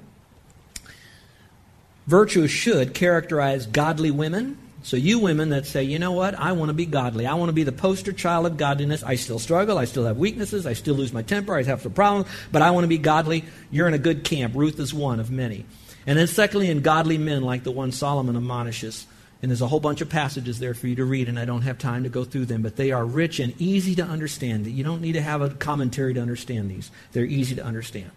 Virtue 2.07 2.47
should 2.47 2.95
characterize 2.95 3.67
godly 3.67 4.11
women. 4.11 4.59
So, 4.83 4.99
you 4.99 5.19
women 5.19 5.49
that 5.49 5.65
say, 5.65 5.85
you 5.85 5.99
know 5.99 6.13
what, 6.13 6.35
I 6.35 6.53
want 6.53 6.69
to 6.69 6.75
be 6.75 6.85
godly. 6.85 7.27
I 7.27 7.35
want 7.35 7.49
to 7.49 7.55
be 7.55 7.63
the 7.63 7.73
poster 7.73 8.13
child 8.13 8.45
of 8.45 8.59
godliness. 8.59 9.03
I 9.03 9.15
still 9.15 9.39
struggle. 9.39 9.79
I 9.79 9.87
still 9.87 10.05
have 10.05 10.19
weaknesses. 10.19 10.67
I 10.67 10.75
still 10.75 10.95
lose 10.95 11.11
my 11.11 11.23
temper. 11.23 11.57
I 11.57 11.63
have 11.63 11.81
some 11.81 11.93
problems. 11.93 12.29
But 12.53 12.61
I 12.61 12.71
want 12.73 12.85
to 12.85 12.89
be 12.89 12.99
godly. 12.99 13.45
You're 13.71 13.89
in 13.89 13.95
a 13.95 13.99
good 13.99 14.25
camp. 14.25 14.55
Ruth 14.55 14.79
is 14.79 14.93
one 14.93 15.21
of 15.21 15.31
many. 15.31 15.65
And 16.07 16.19
then, 16.19 16.27
secondly, 16.27 16.69
in 16.69 16.83
godly 16.83 17.17
men 17.17 17.43
like 17.43 17.65
the 17.65 17.71
one 17.71 17.93
Solomon 17.93 18.37
admonishes. 18.37 19.07
And 19.41 19.51
there's 19.51 19.63
a 19.63 19.69
whole 19.69 19.81
bunch 19.81 20.01
of 20.01 20.09
passages 20.09 20.59
there 20.59 20.75
for 20.75 20.87
you 20.87 20.97
to 20.97 21.05
read, 21.05 21.29
and 21.29 21.39
I 21.39 21.45
don't 21.45 21.63
have 21.63 21.79
time 21.79 22.05
to 22.05 22.09
go 22.09 22.25
through 22.25 22.47
them, 22.47 22.63
but 22.63 22.77
they 22.77 22.93
are 22.93 23.05
rich 23.05 23.41
and 23.41 23.53
easy 23.61 23.95
to 23.97 24.03
understand. 24.03 24.67
You 24.67 24.85
don't 24.85 25.03
need 25.03 25.13
to 25.13 25.21
have 25.21 25.43
a 25.43 25.51
commentary 25.51 26.15
to 26.15 26.21
understand 26.21 26.71
these, 26.71 26.91
they're 27.13 27.27
easy 27.27 27.55
to 27.57 27.65
understand. 27.65 28.11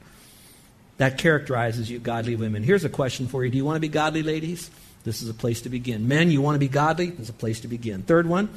That 0.98 1.18
characterizes 1.18 1.90
you, 1.90 2.00
godly 2.00 2.36
women. 2.36 2.64
Here's 2.64 2.84
a 2.84 2.90
question 2.90 3.28
for 3.28 3.46
you 3.46 3.52
Do 3.52 3.58
you 3.58 3.66
want 3.66 3.78
to 3.78 3.82
be 3.82 3.88
godly, 3.88 4.24
ladies? 4.24 4.70
This 5.04 5.22
is 5.22 5.30
a 5.30 5.34
place 5.34 5.62
to 5.62 5.70
begin. 5.70 6.08
Men, 6.08 6.32
you 6.32 6.42
want 6.42 6.56
to 6.56 6.60
be 6.60 6.68
godly? 6.68 7.12
This 7.12 7.22
is 7.22 7.30
a 7.30 7.34
place 7.34 7.62
to 7.62 7.68
begin. 7.68 8.02
Third 8.02 8.28
one, 8.28 8.50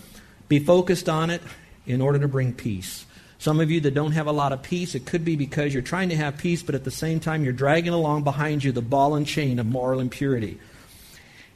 be 0.48 0.58
focused 0.58 1.08
on 1.08 1.30
it 1.30 1.42
in 1.86 2.00
order 2.00 2.18
to 2.18 2.28
bring 2.28 2.52
peace. 2.52 3.06
Some 3.38 3.60
of 3.60 3.70
you 3.70 3.80
that 3.82 3.94
don't 3.94 4.12
have 4.12 4.26
a 4.26 4.32
lot 4.32 4.52
of 4.52 4.62
peace, 4.62 4.94
it 4.94 5.06
could 5.06 5.24
be 5.24 5.36
because 5.36 5.72
you're 5.72 5.82
trying 5.82 6.10
to 6.10 6.16
have 6.16 6.36
peace, 6.36 6.62
but 6.62 6.74
at 6.74 6.84
the 6.84 6.90
same 6.90 7.20
time, 7.20 7.44
you're 7.44 7.52
dragging 7.52 7.92
along 7.92 8.24
behind 8.24 8.64
you 8.64 8.72
the 8.72 8.82
ball 8.82 9.14
and 9.14 9.26
chain 9.26 9.58
of 9.58 9.66
moral 9.66 10.00
impurity. 10.00 10.58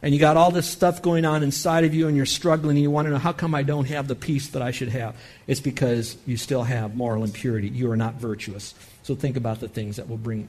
and 0.00 0.14
you 0.14 0.21
got 0.21 0.37
all 0.37 0.50
this 0.50 0.67
stuff 0.67 1.03
going 1.03 1.25
on 1.25 1.43
inside 1.43 1.85
of 1.85 1.95
you 1.95 2.09
and 2.09 2.17
you're 2.17 2.26
struggling 2.26 2.76
and 2.76 2.83
you 2.83 2.91
want 2.91 3.07
to 3.07 3.11
know 3.11 3.19
how 3.19 3.33
come 3.33 3.55
I 3.55 3.62
don't 3.62 3.87
have 3.87 4.07
the 4.07 4.14
peace 4.14 4.49
that 4.49 4.62
I 4.62 4.71
should 4.71 4.91
have? 4.91 5.17
It's 5.47 5.61
because 5.61 6.17
you 6.26 6.37
still 6.37 6.62
have 6.62 6.95
moral 6.95 7.25
impurity. 7.25 7.69
You 7.69 7.91
are 7.91 7.97
not 7.97 8.14
virtuous. 8.14 8.75
So 9.03 9.14
think 9.14 9.37
about 9.37 9.61
the 9.61 9.69
things 9.69 9.97
that 9.97 10.09
will 10.09 10.19
bring 10.19 10.49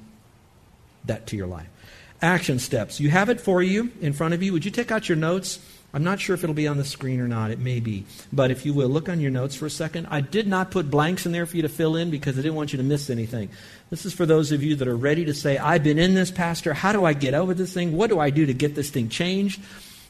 that 1.08 1.28
to 1.28 1.36
your 1.36 1.48
life. 1.48 1.68
Action 2.22 2.60
steps. 2.60 3.00
You 3.00 3.10
have 3.10 3.30
it 3.30 3.42
for 3.42 3.62
you 3.62 3.92
in 4.02 4.14
front 4.14 4.34
of 4.34 4.42
you. 4.42 4.54
Would 4.54 4.66
you 4.66 4.72
take 4.72 4.92
out 4.92 5.10
your 5.10 5.18
notes? 5.18 5.60
I'm 5.94 6.04
not 6.04 6.20
sure 6.20 6.34
if 6.34 6.44
it'll 6.44 6.54
be 6.54 6.68
on 6.68 6.78
the 6.78 6.84
screen 6.84 7.22
or 7.22 7.28
not. 7.28 7.52
It 7.52 7.60
may 7.60 7.80
be. 7.80 8.06
But 8.34 8.52
if 8.52 8.66
you 8.66 8.74
will, 8.74 8.90
look 8.90 9.08
on 9.08 9.22
your 9.22 9.32
notes 9.32 9.56
for 9.56 9.66
a 9.66 9.70
second. 9.70 10.08
I 10.10 10.20
did 10.20 10.46
not 10.46 10.72
put 10.72 10.92
blanks 10.92 11.26
in 11.26 11.32
there 11.32 11.46
for 11.46 11.56
you 11.56 11.62
to 11.62 11.70
fill 11.70 11.96
in 11.96 12.10
because 12.10 12.38
I 12.38 12.42
didn't 12.42 12.56
want 12.56 12.74
you 12.74 12.78
to 12.78 12.84
miss 12.84 13.10
anything. 13.10 13.50
This 13.90 14.06
is 14.06 14.14
for 14.14 14.26
those 14.26 14.52
of 14.52 14.62
you 14.62 14.76
that 14.76 14.88
are 14.88 14.98
ready 14.98 15.24
to 15.26 15.34
say, 15.34 15.58
I've 15.58 15.84
been 15.84 15.98
in 15.98 16.14
this, 16.14 16.32
Pastor. 16.32 16.74
How 16.74 16.92
do 16.92 17.06
I 17.06 17.14
get 17.14 17.34
over 17.34 17.54
this 17.54 17.74
thing? 17.74 17.96
What 17.96 18.10
do 18.10 18.20
I 18.20 18.30
do 18.30 18.46
to 18.46 18.54
get 18.54 18.76
this 18.76 18.90
thing 18.90 19.08
changed? 19.08 19.62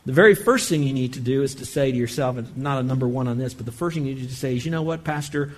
The 0.06 0.14
very 0.14 0.34
first 0.34 0.70
thing 0.70 0.84
you 0.84 0.94
need 0.94 1.14
to 1.14 1.20
do 1.20 1.44
is 1.44 1.56
to 1.56 1.66
say 1.66 1.92
to 1.92 1.98
yourself, 1.98 2.38
it's 2.38 2.56
not 2.56 2.80
a 2.80 2.84
number 2.84 3.08
one 3.08 3.28
on 3.28 3.38
this, 3.38 3.54
but 3.54 3.66
the 3.66 3.72
first 3.72 3.96
thing 3.96 4.06
you 4.06 4.16
need 4.16 4.30
to 4.30 4.36
say 4.36 4.56
is, 4.56 4.66
you 4.66 4.72
know 4.72 4.84
what, 4.84 5.04
Pastor? 5.04 5.52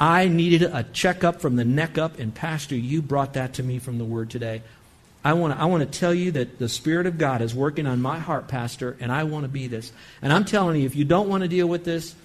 I 0.00 0.28
needed 0.28 0.62
a 0.62 0.84
checkup 0.92 1.40
from 1.40 1.56
the 1.56 1.64
neck 1.64 1.98
up, 1.98 2.18
and 2.18 2.34
Pastor, 2.34 2.74
you 2.74 3.02
brought 3.02 3.34
that 3.34 3.54
to 3.54 3.62
me 3.62 3.78
from 3.78 3.98
the 3.98 4.04
Word 4.04 4.30
today. 4.30 4.62
I 5.24 5.34
want, 5.34 5.54
to, 5.54 5.60
I 5.60 5.66
want 5.66 5.90
to 5.90 5.98
tell 5.98 6.12
you 6.12 6.32
that 6.32 6.58
the 6.58 6.68
Spirit 6.68 7.06
of 7.06 7.16
God 7.16 7.42
is 7.42 7.54
working 7.54 7.86
on 7.86 8.02
my 8.02 8.18
heart, 8.18 8.48
Pastor, 8.48 8.96
and 8.98 9.12
I 9.12 9.22
want 9.24 9.44
to 9.44 9.48
be 9.48 9.68
this. 9.68 9.92
And 10.20 10.32
I'm 10.32 10.44
telling 10.44 10.80
you, 10.80 10.86
if 10.86 10.96
you 10.96 11.04
don't 11.04 11.28
want 11.28 11.42
to 11.42 11.48
deal 11.48 11.68
with 11.68 11.84
this, 11.84 12.16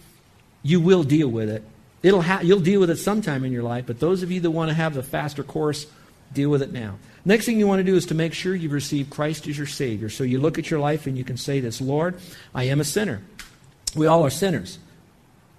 you 0.63 0.79
will 0.81 1.03
deal 1.03 1.27
with 1.27 1.49
it. 1.49 1.63
It'll 2.01 2.21
ha- 2.21 2.41
you'll 2.41 2.59
deal 2.59 2.79
with 2.79 2.89
it 2.89 2.97
sometime 2.97 3.43
in 3.43 3.51
your 3.51 3.63
life, 3.63 3.85
but 3.85 3.99
those 3.99 4.23
of 4.23 4.31
you 4.31 4.39
that 4.41 4.51
want 4.51 4.69
to 4.69 4.73
have 4.73 4.95
the 4.95 5.03
faster 5.03 5.43
course, 5.43 5.85
deal 6.33 6.49
with 6.49 6.61
it 6.61 6.71
now. 6.71 6.97
Next 7.25 7.45
thing 7.45 7.59
you 7.59 7.67
want 7.67 7.79
to 7.79 7.83
do 7.83 7.95
is 7.95 8.05
to 8.07 8.15
make 8.15 8.33
sure 8.33 8.55
you've 8.55 8.71
received 8.71 9.09
Christ 9.09 9.47
as 9.47 9.57
your 9.57 9.67
Savior. 9.67 10.09
So 10.09 10.23
you 10.23 10.39
look 10.39 10.57
at 10.57 10.71
your 10.71 10.79
life 10.79 11.07
and 11.07 11.17
you 11.17 11.23
can 11.23 11.37
say 11.37 11.59
this 11.59 11.81
Lord, 11.81 12.19
I 12.53 12.65
am 12.65 12.79
a 12.79 12.83
sinner. 12.83 13.21
We 13.95 14.07
all 14.07 14.25
are 14.25 14.29
sinners 14.29 14.79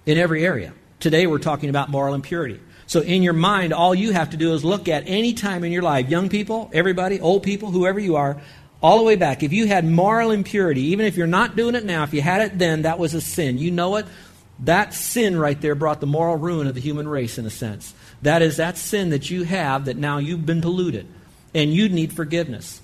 in 0.05 0.17
every 0.17 0.45
area. 0.45 0.73
Today 0.99 1.27
we're 1.27 1.39
talking 1.39 1.69
about 1.69 1.89
moral 1.89 2.13
impurity. 2.13 2.59
So 2.85 3.01
in 3.01 3.23
your 3.23 3.33
mind, 3.33 3.71
all 3.71 3.95
you 3.95 4.11
have 4.11 4.31
to 4.31 4.37
do 4.37 4.53
is 4.53 4.65
look 4.65 4.89
at 4.89 5.03
any 5.07 5.33
time 5.33 5.63
in 5.63 5.71
your 5.71 5.81
life, 5.81 6.09
young 6.09 6.27
people, 6.27 6.69
everybody, 6.73 7.21
old 7.21 7.43
people, 7.43 7.71
whoever 7.71 7.99
you 7.99 8.17
are, 8.17 8.41
all 8.81 8.97
the 8.97 9.03
way 9.03 9.15
back. 9.15 9.43
If 9.43 9.53
you 9.53 9.67
had 9.67 9.85
moral 9.85 10.31
impurity, 10.31 10.81
even 10.87 11.05
if 11.05 11.15
you're 11.15 11.27
not 11.27 11.55
doing 11.55 11.75
it 11.75 11.85
now, 11.85 12.03
if 12.03 12.13
you 12.13 12.21
had 12.21 12.41
it 12.41 12.57
then, 12.57 12.81
that 12.81 12.99
was 12.99 13.13
a 13.13 13.21
sin. 13.21 13.57
You 13.57 13.71
know 13.71 13.95
it. 13.95 14.07
That 14.59 14.93
sin 14.93 15.37
right 15.37 15.59
there 15.61 15.75
brought 15.75 16.01
the 16.01 16.07
moral 16.07 16.35
ruin 16.35 16.67
of 16.67 16.75
the 16.75 16.81
human 16.81 17.07
race 17.07 17.37
in 17.37 17.45
a 17.45 17.49
sense. 17.49 17.93
That 18.23 18.41
is 18.41 18.57
that 18.57 18.77
sin 18.77 19.11
that 19.11 19.29
you 19.29 19.43
have 19.43 19.85
that 19.85 19.95
now 19.95 20.17
you've 20.17 20.45
been 20.45 20.61
polluted 20.61 21.07
and 21.53 21.73
you 21.73 21.87
need 21.87 22.11
forgiveness. 22.11 22.81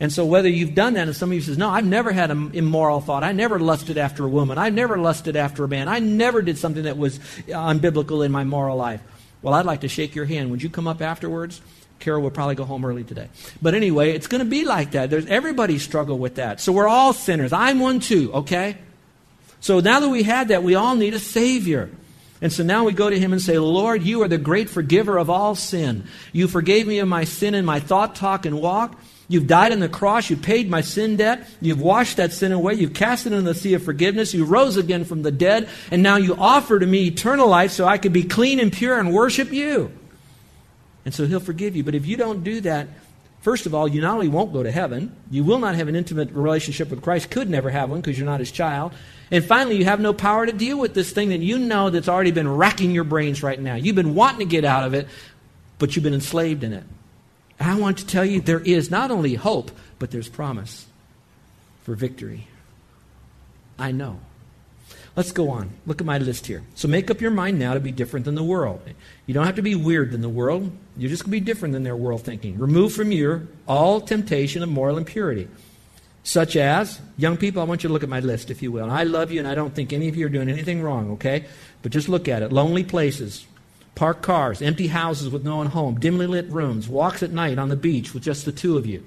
And 0.00 0.10
so 0.10 0.24
whether 0.24 0.48
you've 0.48 0.74
done 0.74 0.94
that, 0.94 1.06
and 1.06 1.14
some 1.14 1.28
of 1.28 1.34
you 1.34 1.42
says, 1.42 1.58
no, 1.58 1.68
I've 1.68 1.84
never 1.84 2.10
had 2.10 2.30
an 2.30 2.52
immoral 2.54 3.02
thought. 3.02 3.22
I 3.22 3.32
never 3.32 3.60
lusted 3.60 3.98
after 3.98 4.24
a 4.24 4.28
woman. 4.28 4.56
I 4.56 4.70
never 4.70 4.96
lusted 4.96 5.36
after 5.36 5.62
a 5.62 5.68
man. 5.68 5.88
I 5.88 5.98
never 5.98 6.40
did 6.40 6.56
something 6.56 6.84
that 6.84 6.96
was 6.96 7.18
uh, 7.18 7.52
unbiblical 7.52 8.24
in 8.24 8.32
my 8.32 8.44
moral 8.44 8.78
life. 8.78 9.02
Well, 9.42 9.52
I'd 9.52 9.66
like 9.66 9.82
to 9.82 9.88
shake 9.88 10.14
your 10.14 10.24
hand. 10.24 10.50
Would 10.50 10.62
you 10.62 10.70
come 10.70 10.88
up 10.88 11.02
afterwards? 11.02 11.60
Carol 11.98 12.22
will 12.22 12.30
probably 12.30 12.54
go 12.54 12.64
home 12.64 12.84
early 12.86 13.04
today. 13.04 13.28
But 13.60 13.74
anyway, 13.74 14.12
it's 14.12 14.26
going 14.26 14.42
to 14.42 14.48
be 14.48 14.64
like 14.64 14.92
that. 14.92 15.10
There's 15.10 15.26
everybody 15.26 15.78
struggle 15.78 16.18
with 16.18 16.36
that. 16.36 16.60
So 16.60 16.72
we're 16.72 16.88
all 16.88 17.12
sinners. 17.12 17.52
I'm 17.52 17.78
one 17.78 18.00
too, 18.00 18.32
okay? 18.32 18.78
So 19.60 19.80
now 19.80 20.00
that 20.00 20.08
we 20.08 20.22
had 20.22 20.48
that, 20.48 20.62
we 20.62 20.74
all 20.76 20.96
need 20.96 21.12
a 21.12 21.18
savior. 21.18 21.90
And 22.40 22.50
so 22.50 22.62
now 22.62 22.84
we 22.84 22.92
go 22.92 23.10
to 23.10 23.18
him 23.18 23.32
and 23.32 23.42
say, 23.42 23.58
Lord, 23.58 24.02
you 24.02 24.22
are 24.22 24.28
the 24.28 24.38
great 24.38 24.70
forgiver 24.70 25.18
of 25.18 25.28
all 25.28 25.54
sin. 25.54 26.04
You 26.32 26.48
forgave 26.48 26.86
me 26.86 27.00
of 27.00 27.08
my 27.08 27.24
sin 27.24 27.54
in 27.54 27.66
my 27.66 27.80
thought, 27.80 28.14
talk, 28.14 28.46
and 28.46 28.62
walk. 28.62 28.98
You've 29.30 29.46
died 29.46 29.70
on 29.70 29.78
the 29.78 29.88
cross. 29.88 30.28
You 30.28 30.36
paid 30.36 30.68
my 30.68 30.80
sin 30.80 31.14
debt. 31.14 31.46
You've 31.60 31.80
washed 31.80 32.16
that 32.16 32.32
sin 32.32 32.50
away. 32.50 32.74
You've 32.74 32.94
cast 32.94 33.26
it 33.26 33.32
into 33.32 33.44
the 33.44 33.54
sea 33.54 33.74
of 33.74 33.84
forgiveness. 33.84 34.34
You 34.34 34.44
rose 34.44 34.76
again 34.76 35.04
from 35.04 35.22
the 35.22 35.30
dead. 35.30 35.68
And 35.92 36.02
now 36.02 36.16
you 36.16 36.34
offer 36.34 36.80
to 36.80 36.84
me 36.84 37.06
eternal 37.06 37.46
life 37.46 37.70
so 37.70 37.84
I 37.86 37.96
could 37.96 38.12
be 38.12 38.24
clean 38.24 38.58
and 38.58 38.72
pure 38.72 38.98
and 38.98 39.14
worship 39.14 39.52
you. 39.52 39.92
And 41.04 41.14
so 41.14 41.26
he'll 41.26 41.38
forgive 41.38 41.76
you. 41.76 41.84
But 41.84 41.94
if 41.94 42.06
you 42.06 42.16
don't 42.16 42.42
do 42.42 42.60
that, 42.62 42.88
first 43.42 43.66
of 43.66 43.74
all, 43.74 43.86
you 43.86 44.00
not 44.00 44.14
only 44.14 44.26
won't 44.26 44.52
go 44.52 44.64
to 44.64 44.72
heaven, 44.72 45.14
you 45.30 45.44
will 45.44 45.60
not 45.60 45.76
have 45.76 45.86
an 45.86 45.94
intimate 45.94 46.32
relationship 46.32 46.90
with 46.90 47.00
Christ, 47.00 47.30
could 47.30 47.48
never 47.48 47.70
have 47.70 47.88
one 47.88 48.00
because 48.00 48.18
you're 48.18 48.26
not 48.26 48.40
his 48.40 48.50
child. 48.50 48.92
And 49.30 49.44
finally, 49.44 49.76
you 49.76 49.84
have 49.84 50.00
no 50.00 50.12
power 50.12 50.44
to 50.44 50.52
deal 50.52 50.76
with 50.76 50.92
this 50.92 51.12
thing 51.12 51.28
that 51.28 51.38
you 51.38 51.56
know 51.56 51.88
that's 51.90 52.08
already 52.08 52.32
been 52.32 52.48
racking 52.48 52.90
your 52.90 53.04
brains 53.04 53.44
right 53.44 53.60
now. 53.60 53.76
You've 53.76 53.94
been 53.94 54.16
wanting 54.16 54.40
to 54.40 54.44
get 54.44 54.64
out 54.64 54.82
of 54.82 54.92
it, 54.92 55.06
but 55.78 55.94
you've 55.94 56.02
been 56.02 56.14
enslaved 56.14 56.64
in 56.64 56.72
it. 56.72 56.82
I 57.60 57.74
want 57.78 57.98
to 57.98 58.06
tell 58.06 58.24
you 58.24 58.40
there 58.40 58.60
is 58.60 58.90
not 58.90 59.10
only 59.10 59.34
hope, 59.34 59.70
but 59.98 60.10
there's 60.10 60.28
promise 60.28 60.86
for 61.82 61.94
victory. 61.94 62.46
I 63.78 63.92
know. 63.92 64.20
Let's 65.16 65.32
go 65.32 65.50
on. 65.50 65.70
Look 65.86 66.00
at 66.00 66.06
my 66.06 66.18
list 66.18 66.46
here. 66.46 66.62
So 66.74 66.88
make 66.88 67.10
up 67.10 67.20
your 67.20 67.30
mind 67.30 67.58
now 67.58 67.74
to 67.74 67.80
be 67.80 67.92
different 67.92 68.24
than 68.24 68.36
the 68.36 68.44
world. 68.44 68.80
You 69.26 69.34
don't 69.34 69.46
have 69.46 69.56
to 69.56 69.62
be 69.62 69.74
weird 69.74 70.12
than 70.12 70.20
the 70.20 70.28
world. 70.28 70.70
You're 70.96 71.10
just 71.10 71.24
going 71.24 71.32
to 71.32 71.40
be 71.40 71.44
different 71.44 71.72
than 71.72 71.82
their 71.82 71.96
world 71.96 72.22
thinking. 72.22 72.58
Remove 72.58 72.92
from 72.92 73.12
you 73.12 73.48
all 73.66 74.00
temptation 74.00 74.62
of 74.62 74.68
moral 74.68 74.96
impurity. 74.98 75.48
Such 76.22 76.54
as, 76.54 77.00
young 77.16 77.36
people, 77.36 77.60
I 77.60 77.64
want 77.64 77.82
you 77.82 77.88
to 77.88 77.92
look 77.92 78.02
at 78.02 78.08
my 78.08 78.20
list, 78.20 78.50
if 78.50 78.62
you 78.62 78.70
will. 78.70 78.84
And 78.84 78.92
I 78.92 79.04
love 79.04 79.32
you, 79.32 79.38
and 79.38 79.48
I 79.48 79.54
don't 79.54 79.74
think 79.74 79.92
any 79.92 80.08
of 80.08 80.16
you 80.16 80.26
are 80.26 80.30
doing 80.30 80.48
anything 80.48 80.82
wrong, 80.82 81.12
okay? 81.12 81.46
But 81.82 81.92
just 81.92 82.08
look 82.08 82.28
at 82.28 82.42
it. 82.42 82.52
Lonely 82.52 82.84
places, 82.84 83.46
Parked 83.94 84.22
cars, 84.22 84.62
empty 84.62 84.86
houses 84.86 85.28
with 85.28 85.44
no 85.44 85.56
one 85.56 85.66
home, 85.66 86.00
dimly 86.00 86.26
lit 86.26 86.48
rooms, 86.48 86.88
walks 86.88 87.22
at 87.22 87.32
night 87.32 87.58
on 87.58 87.68
the 87.68 87.76
beach 87.76 88.14
with 88.14 88.22
just 88.22 88.44
the 88.44 88.52
two 88.52 88.78
of 88.78 88.86
you. 88.86 89.04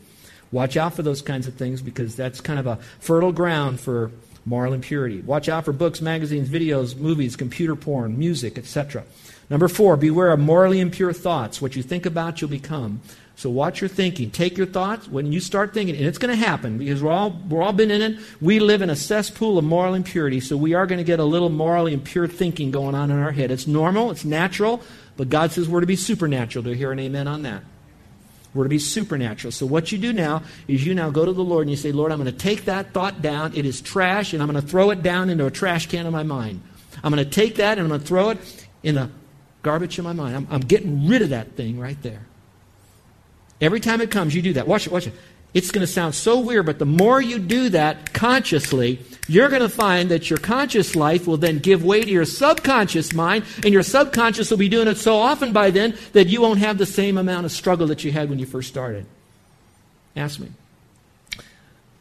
Watch 0.51 0.77
out 0.77 0.93
for 0.93 1.01
those 1.01 1.21
kinds 1.21 1.47
of 1.47 1.55
things 1.55 1.81
because 1.81 2.15
that's 2.15 2.39
kind 2.39 2.59
of 2.59 2.67
a 2.67 2.75
fertile 2.99 3.31
ground 3.31 3.79
for 3.79 4.11
moral 4.45 4.73
impurity. 4.73 5.21
Watch 5.21 5.49
out 5.49 5.65
for 5.65 5.73
books, 5.73 6.01
magazines, 6.01 6.49
videos, 6.49 6.95
movies, 6.95 7.35
computer 7.35 7.75
porn, 7.75 8.19
music, 8.19 8.57
etc. 8.57 9.03
Number 9.49 9.67
four, 9.67 9.97
beware 9.97 10.31
of 10.31 10.39
morally 10.39 10.79
impure 10.79 11.13
thoughts. 11.13 11.61
What 11.61 11.75
you 11.75 11.83
think 11.83 12.05
about, 12.05 12.41
you'll 12.41 12.49
become. 12.49 13.01
So 13.35 13.49
watch 13.49 13.81
your 13.81 13.87
thinking. 13.87 14.29
Take 14.29 14.57
your 14.57 14.67
thoughts 14.67 15.07
when 15.07 15.31
you 15.31 15.39
start 15.39 15.73
thinking, 15.73 15.95
and 15.95 16.05
it's 16.05 16.19
going 16.19 16.37
to 16.37 16.45
happen 16.45 16.77
because 16.77 17.01
we're 17.01 17.11
all 17.11 17.31
we're 17.49 17.63
all 17.63 17.73
been 17.73 17.89
in 17.89 18.01
it. 18.01 18.19
We 18.39 18.59
live 18.59 18.81
in 18.81 18.89
a 18.89 18.95
cesspool 18.95 19.57
of 19.57 19.65
moral 19.65 19.95
impurity, 19.95 20.39
so 20.39 20.55
we 20.55 20.75
are 20.75 20.85
going 20.85 20.99
to 20.99 21.03
get 21.03 21.19
a 21.19 21.23
little 21.23 21.49
morally 21.49 21.93
impure 21.93 22.27
thinking 22.27 22.69
going 22.69 22.93
on 22.93 23.09
in 23.09 23.19
our 23.19 23.31
head. 23.31 23.49
It's 23.49 23.65
normal, 23.65 24.11
it's 24.11 24.23
natural, 24.23 24.81
but 25.17 25.29
God 25.29 25.51
says 25.51 25.67
we're 25.67 25.81
to 25.81 25.87
be 25.87 25.95
supernatural. 25.95 26.63
Do 26.63 26.69
you 26.69 26.75
hear 26.75 26.91
an 26.91 26.99
amen 26.99 27.27
on 27.27 27.41
that? 27.41 27.63
We're 28.53 28.65
to 28.65 28.69
be 28.69 28.77
supernatural. 28.77 29.51
So 29.51 29.65
what 29.65 29.91
you 29.91 29.97
do 29.97 30.13
now 30.13 30.43
is 30.67 30.85
you 30.85 30.93
now 30.93 31.09
go 31.09 31.25
to 31.25 31.33
the 31.33 31.43
Lord 31.43 31.63
and 31.63 31.71
you 31.71 31.77
say, 31.77 31.91
Lord, 31.91 32.11
I'm 32.11 32.19
going 32.19 32.31
to 32.31 32.37
take 32.37 32.65
that 32.65 32.93
thought 32.93 33.19
down. 33.19 33.55
It 33.55 33.65
is 33.65 33.81
trash, 33.81 34.33
and 34.33 34.43
I'm 34.43 34.49
going 34.49 34.61
to 34.61 34.67
throw 34.67 34.91
it 34.91 35.01
down 35.01 35.31
into 35.31 35.47
a 35.47 35.51
trash 35.51 35.87
can 35.87 36.05
of 36.05 36.13
my 36.13 36.21
mind. 36.21 36.61
I'm 37.03 37.11
going 37.11 37.23
to 37.23 37.29
take 37.29 37.55
that 37.55 37.77
and 37.77 37.81
I'm 37.81 37.87
going 37.87 38.01
to 38.01 38.05
throw 38.05 38.29
it 38.29 38.67
in 38.83 38.95
the 38.95 39.09
garbage 39.63 39.97
of 39.97 40.05
my 40.05 40.13
mind. 40.13 40.35
I'm, 40.35 40.47
I'm 40.51 40.61
getting 40.61 41.07
rid 41.07 41.21
of 41.21 41.29
that 41.29 41.53
thing 41.53 41.79
right 41.79 41.99
there. 42.03 42.21
Every 43.61 43.79
time 43.79 44.01
it 44.01 44.11
comes, 44.11 44.35
you 44.35 44.41
do 44.41 44.53
that. 44.53 44.67
Watch 44.67 44.87
it, 44.87 44.93
watch 44.93 45.07
it. 45.07 45.13
It's 45.53 45.69
going 45.69 45.85
to 45.85 45.91
sound 45.91 46.15
so 46.15 46.39
weird, 46.39 46.65
but 46.65 46.79
the 46.79 46.85
more 46.85 47.21
you 47.21 47.37
do 47.37 47.69
that 47.69 48.11
consciously, 48.11 48.99
you're 49.27 49.49
going 49.49 49.61
to 49.61 49.69
find 49.69 50.09
that 50.09 50.29
your 50.29 50.39
conscious 50.39 50.95
life 50.95 51.27
will 51.27 51.37
then 51.37 51.59
give 51.59 51.85
way 51.85 52.01
to 52.01 52.09
your 52.09 52.25
subconscious 52.25 53.13
mind, 53.13 53.45
and 53.63 53.71
your 53.71 53.83
subconscious 53.83 54.49
will 54.49 54.57
be 54.57 54.67
doing 54.67 54.87
it 54.87 54.97
so 54.97 55.17
often 55.17 55.53
by 55.53 55.69
then 55.69 55.95
that 56.13 56.27
you 56.27 56.41
won't 56.41 56.59
have 56.59 56.79
the 56.79 56.87
same 56.87 57.17
amount 57.19 57.45
of 57.45 57.51
struggle 57.51 57.87
that 57.87 58.03
you 58.03 58.11
had 58.11 58.29
when 58.29 58.39
you 58.39 58.47
first 58.47 58.67
started. 58.67 59.05
Ask 60.15 60.39
me. 60.39 60.49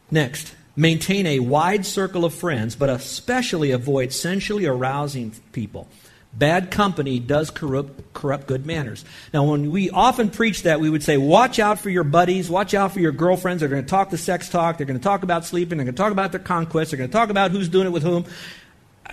Next, 0.09 0.55
maintain 0.75 1.27
a 1.27 1.39
wide 1.39 1.85
circle 1.85 2.25
of 2.25 2.33
friends, 2.33 2.75
but 2.75 2.89
especially 2.89 3.69
avoid 3.69 4.13
sensually 4.13 4.65
arousing 4.65 5.31
people. 5.51 5.87
Bad 6.35 6.71
company 6.71 7.19
does 7.19 7.51
corrupt, 7.51 8.13
corrupt 8.13 8.47
good 8.47 8.65
manners. 8.65 9.05
Now, 9.33 9.43
when 9.43 9.69
we 9.71 9.91
often 9.91 10.29
preach 10.29 10.63
that, 10.63 10.79
we 10.79 10.89
would 10.89 11.03
say, 11.03 11.15
watch 11.15 11.59
out 11.59 11.79
for 11.79 11.91
your 11.91 12.03
buddies, 12.03 12.49
watch 12.49 12.73
out 12.73 12.91
for 12.91 12.99
your 12.99 13.11
girlfriends. 13.11 13.59
They're 13.59 13.69
going 13.69 13.83
to 13.83 13.89
talk 13.89 14.09
the 14.09 14.17
sex 14.17 14.49
talk, 14.49 14.77
they're 14.77 14.87
going 14.87 14.99
to 14.99 15.03
talk 15.03 15.21
about 15.21 15.45
sleeping, 15.45 15.77
they're 15.77 15.85
going 15.85 15.95
to 15.95 16.01
talk 16.01 16.11
about 16.11 16.31
their 16.31 16.41
conquests, 16.41 16.89
they're 16.89 16.97
going 16.97 17.09
to 17.09 17.13
talk 17.13 17.29
about 17.29 17.51
who's 17.51 17.69
doing 17.69 17.85
it 17.85 17.91
with 17.91 18.03
whom. 18.03 18.25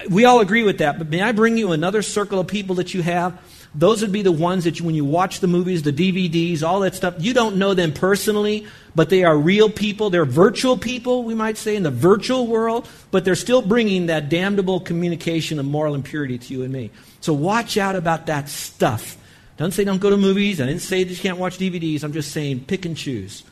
We 0.09 0.25
all 0.25 0.41
agree 0.41 0.63
with 0.63 0.79
that, 0.79 0.97
but 0.97 1.11
may 1.11 1.21
I 1.21 1.33
bring 1.33 1.59
you 1.59 1.73
another 1.73 2.01
circle 2.01 2.41
of 2.41 2.47
people 2.47 2.77
that 2.77 2.95
you 2.95 3.03
have? 3.03 3.39
Those 3.75 4.03
would 4.03 4.11
be 4.11 4.23
the 4.23 4.33
ones 4.33 4.65
that 4.65 4.81
you, 4.81 4.85
when 4.85 4.97
you 4.97 5.05
watch 5.05 5.39
the 5.39 5.47
movies, 5.47 5.85
the 5.85 5.93
DVDs, 5.93 6.63
all 6.63 6.81
that 6.81 6.97
stuff, 6.97 7.15
you 7.19 7.33
don't 7.33 7.57
know 7.57 7.73
them 7.73 7.93
personally, 7.93 8.67
but 8.97 9.11
they 9.11 9.23
are 9.23 9.39
real 9.39 9.71
people. 9.71 10.11
They're 10.11 10.25
virtual 10.25 10.77
people, 10.77 11.23
we 11.23 11.37
might 11.37 11.57
say, 11.57 11.77
in 11.77 11.85
the 11.85 11.91
virtual 11.91 12.49
world, 12.49 12.89
but 13.13 13.25
they're 13.25 13.37
still 13.37 13.63
bringing 13.63 14.07
that 14.07 14.29
damnable 14.29 14.81
communication 14.81 15.61
of 15.61 15.67
moral 15.67 15.95
impurity 15.95 16.37
to 16.37 16.53
you 16.53 16.65
and 16.65 16.73
me. 16.73 16.91
So 17.21 17.33
watch 17.33 17.77
out 17.77 17.95
about 17.95 18.27
that 18.27 18.49
stuff. 18.49 19.17
Don't 19.57 19.73
say 19.73 19.85
don't 19.85 20.01
go 20.01 20.11
to 20.11 20.17
movies. 20.17 20.61
I 20.61 20.67
didn't 20.67 20.83
say 20.83 21.05
that 21.05 21.11
you 21.11 21.19
can't 21.19 21.39
watch 21.39 21.59
DVDs. 21.59 22.03
I'm 22.03 22.13
just 22.13 22.33
saying 22.33 22.65
pick 22.65 22.85
and 22.87 22.97
choose. 22.97 23.45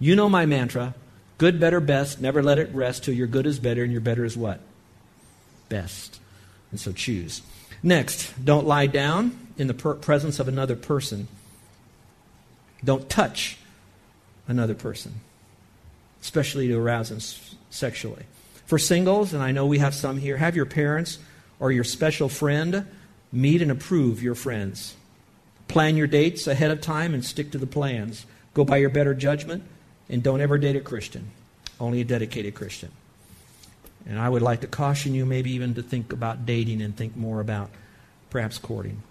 You 0.00 0.16
know 0.16 0.28
my 0.28 0.46
mantra 0.46 0.94
good, 1.38 1.60
better, 1.60 1.80
best. 1.80 2.20
Never 2.20 2.42
let 2.42 2.58
it 2.58 2.74
rest 2.74 3.04
till 3.04 3.14
your 3.14 3.26
good 3.26 3.46
is 3.46 3.58
better 3.58 3.82
and 3.82 3.92
your 3.92 4.00
better 4.00 4.24
is 4.24 4.36
what? 4.36 4.60
Best. 5.68 6.18
And 6.70 6.80
so 6.80 6.92
choose. 6.92 7.42
Next, 7.82 8.32
don't 8.42 8.66
lie 8.66 8.86
down 8.86 9.43
in 9.56 9.66
the 9.66 9.74
per- 9.74 9.94
presence 9.94 10.38
of 10.38 10.48
another 10.48 10.76
person. 10.76 11.28
Don't 12.84 13.08
touch 13.08 13.58
another 14.48 14.74
person. 14.74 15.20
especially 16.24 16.68
to 16.68 16.74
arouse 16.78 17.10
them 17.10 17.20
sexually. 17.68 18.24
For 18.64 18.78
singles, 18.78 19.34
and 19.34 19.42
I 19.42 19.52
know 19.52 19.66
we 19.66 19.78
have 19.78 19.94
some 19.94 20.16
here, 20.16 20.38
have 20.38 20.56
your 20.56 20.64
parents 20.64 21.18
or 21.60 21.70
your 21.70 21.84
special 21.84 22.30
friend 22.30 22.86
meet 23.30 23.60
and 23.60 23.70
approve 23.70 24.22
your 24.22 24.34
friends. 24.34 24.94
Plan 25.68 25.98
your 25.98 26.06
dates 26.06 26.46
ahead 26.46 26.70
of 26.70 26.80
time 26.80 27.12
and 27.12 27.22
stick 27.22 27.50
to 27.52 27.58
the 27.58 27.66
plans. 27.66 28.24
Go 28.54 28.64
by 28.64 28.78
your 28.78 28.88
better 28.88 29.12
judgment 29.14 29.64
and 30.08 30.22
don't 30.22 30.40
ever 30.40 30.56
date 30.56 30.76
a 30.76 30.80
Christian, 30.80 31.30
only 31.78 32.00
a 32.00 32.04
dedicated 32.04 32.54
Christian. 32.54 32.90
And 34.06 34.18
I 34.18 34.28
would 34.28 34.42
like 34.42 34.62
to 34.62 34.66
caution 34.66 35.12
you, 35.12 35.26
maybe 35.26 35.52
even 35.52 35.74
to 35.74 35.82
think 35.82 36.12
about 36.12 36.46
dating 36.46 36.80
and 36.80 36.96
think 36.96 37.16
more 37.16 37.40
about 37.40 37.70
perhaps 38.30 38.56
courting. 38.56 39.02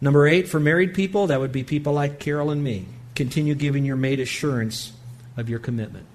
Number 0.00 0.26
eight, 0.26 0.48
for 0.48 0.58
married 0.58 0.94
people, 0.94 1.26
that 1.26 1.40
would 1.40 1.52
be 1.52 1.62
people 1.62 1.92
like 1.92 2.18
Carol 2.18 2.50
and 2.50 2.64
me. 2.64 2.86
Continue 3.14 3.54
giving 3.54 3.84
your 3.84 3.96
mate 3.96 4.20
assurance 4.20 4.92
of 5.36 5.50
your 5.50 5.58
commitment. 5.58 6.06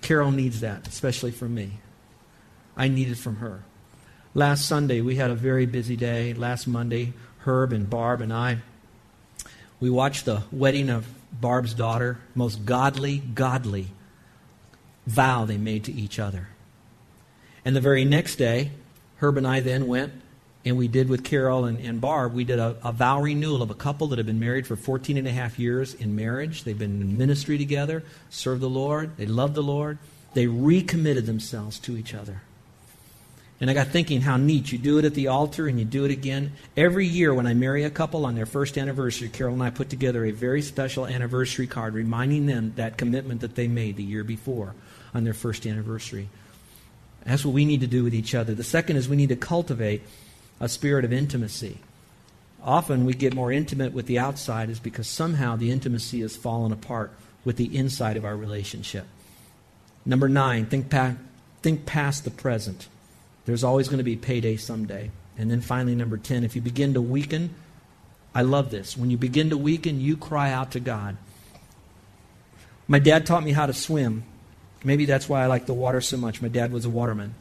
Carol 0.00 0.32
needs 0.32 0.60
that, 0.60 0.88
especially 0.88 1.30
from 1.30 1.54
me. 1.54 1.78
I 2.76 2.88
need 2.88 3.08
it 3.08 3.18
from 3.18 3.36
her. 3.36 3.62
Last 4.34 4.66
Sunday, 4.66 5.00
we 5.00 5.16
had 5.16 5.30
a 5.30 5.36
very 5.36 5.66
busy 5.66 5.94
day. 5.94 6.34
Last 6.34 6.66
Monday, 6.66 7.12
Herb 7.38 7.72
and 7.72 7.88
Barb 7.88 8.20
and 8.20 8.32
I, 8.32 8.58
we 9.78 9.90
watched 9.90 10.24
the 10.24 10.42
wedding 10.50 10.90
of 10.90 11.06
Barb's 11.32 11.74
daughter, 11.74 12.18
most 12.34 12.64
godly, 12.64 13.18
godly 13.18 13.88
vow 15.06 15.44
they 15.44 15.58
made 15.58 15.84
to 15.84 15.92
each 15.92 16.18
other. 16.18 16.48
And 17.64 17.76
the 17.76 17.80
very 17.80 18.04
next 18.04 18.36
day, 18.36 18.70
Herb 19.16 19.36
and 19.36 19.46
I 19.46 19.60
then 19.60 19.86
went 19.86 20.12
and 20.64 20.76
we 20.76 20.88
did 20.88 21.08
with 21.08 21.24
Carol 21.24 21.64
and, 21.64 21.78
and 21.78 22.00
Barb, 22.00 22.34
we 22.34 22.44
did 22.44 22.58
a, 22.58 22.76
a, 22.84 22.92
vow 22.92 23.20
renewal 23.20 23.62
of 23.62 23.70
a 23.70 23.74
couple 23.74 24.06
that 24.08 24.18
had 24.18 24.26
been 24.26 24.38
married 24.38 24.66
for 24.66 24.76
14 24.76 25.16
and 25.16 25.26
a 25.26 25.32
half 25.32 25.58
years 25.58 25.94
in 25.94 26.14
marriage. 26.14 26.62
They've 26.62 26.78
been 26.78 27.00
in 27.00 27.18
ministry 27.18 27.58
together, 27.58 28.04
served 28.30 28.60
the 28.60 28.68
Lord, 28.68 29.16
they 29.16 29.26
loved 29.26 29.54
the 29.54 29.62
Lord. 29.62 29.98
They 30.34 30.46
recommitted 30.46 31.26
themselves 31.26 31.78
to 31.80 31.96
each 31.96 32.14
other. 32.14 32.42
And 33.60 33.70
I 33.70 33.74
got 33.74 33.88
thinking 33.88 34.22
how 34.22 34.38
neat. 34.38 34.72
You 34.72 34.78
do 34.78 34.98
it 34.98 35.04
at 35.04 35.14
the 35.14 35.28
altar 35.28 35.68
and 35.68 35.78
you 35.78 35.84
do 35.84 36.04
it 36.04 36.10
again. 36.10 36.52
Every 36.76 37.06
year 37.06 37.32
when 37.32 37.46
I 37.46 37.54
marry 37.54 37.84
a 37.84 37.90
couple 37.90 38.26
on 38.26 38.34
their 38.34 38.46
first 38.46 38.76
anniversary, 38.76 39.28
Carol 39.28 39.54
and 39.54 39.62
I 39.62 39.70
put 39.70 39.88
together 39.88 40.24
a 40.24 40.32
very 40.32 40.62
special 40.62 41.06
anniversary 41.06 41.66
card 41.68 41.94
reminding 41.94 42.46
them 42.46 42.72
that 42.76 42.96
commitment 42.96 43.42
that 43.42 43.54
they 43.54 43.68
made 43.68 43.96
the 43.96 44.02
year 44.02 44.24
before 44.24 44.74
on 45.14 45.22
their 45.24 45.34
first 45.34 45.66
anniversary. 45.66 46.28
That's 47.24 47.44
what 47.44 47.54
we 47.54 47.64
need 47.64 47.82
to 47.82 47.86
do 47.86 48.02
with 48.02 48.14
each 48.14 48.34
other. 48.34 48.54
The 48.54 48.64
second 48.64 48.96
is 48.96 49.08
we 49.08 49.16
need 49.16 49.28
to 49.28 49.36
cultivate 49.36 50.02
a 50.62 50.68
spirit 50.68 51.04
of 51.04 51.12
intimacy. 51.12 51.78
Often 52.62 53.04
we 53.04 53.14
get 53.14 53.34
more 53.34 53.50
intimate 53.50 53.92
with 53.92 54.06
the 54.06 54.20
outside 54.20 54.70
is 54.70 54.78
because 54.78 55.08
somehow 55.08 55.56
the 55.56 55.72
intimacy 55.72 56.20
has 56.20 56.36
fallen 56.36 56.70
apart 56.70 57.12
with 57.44 57.56
the 57.56 57.76
inside 57.76 58.16
of 58.16 58.24
our 58.24 58.36
relationship. 58.36 59.04
Number 60.06 60.28
nine, 60.28 60.66
think, 60.66 60.88
pa- 60.88 61.16
think 61.62 61.84
past 61.84 62.22
the 62.22 62.30
present. 62.30 62.86
There's 63.44 63.64
always 63.64 63.88
going 63.88 63.98
to 63.98 64.04
be 64.04 64.14
payday 64.14 64.56
someday. 64.56 65.10
And 65.36 65.50
then 65.50 65.60
finally, 65.60 65.96
number 65.96 66.16
10, 66.16 66.44
if 66.44 66.54
you 66.54 66.62
begin 66.62 66.94
to 66.94 67.02
weaken, 67.02 67.50
I 68.32 68.42
love 68.42 68.70
this. 68.70 68.96
When 68.96 69.10
you 69.10 69.18
begin 69.18 69.50
to 69.50 69.58
weaken, 69.58 70.00
you 70.00 70.16
cry 70.16 70.52
out 70.52 70.70
to 70.72 70.80
God. 70.80 71.16
My 72.86 73.00
dad 73.00 73.26
taught 73.26 73.42
me 73.42 73.50
how 73.50 73.66
to 73.66 73.74
swim. 73.74 74.22
Maybe 74.84 75.06
that's 75.06 75.28
why 75.28 75.42
I 75.42 75.46
like 75.46 75.66
the 75.66 75.74
water 75.74 76.00
so 76.00 76.16
much. 76.16 76.40
My 76.40 76.48
dad 76.48 76.72
was 76.72 76.84
a 76.84 76.90
waterman. 76.90 77.34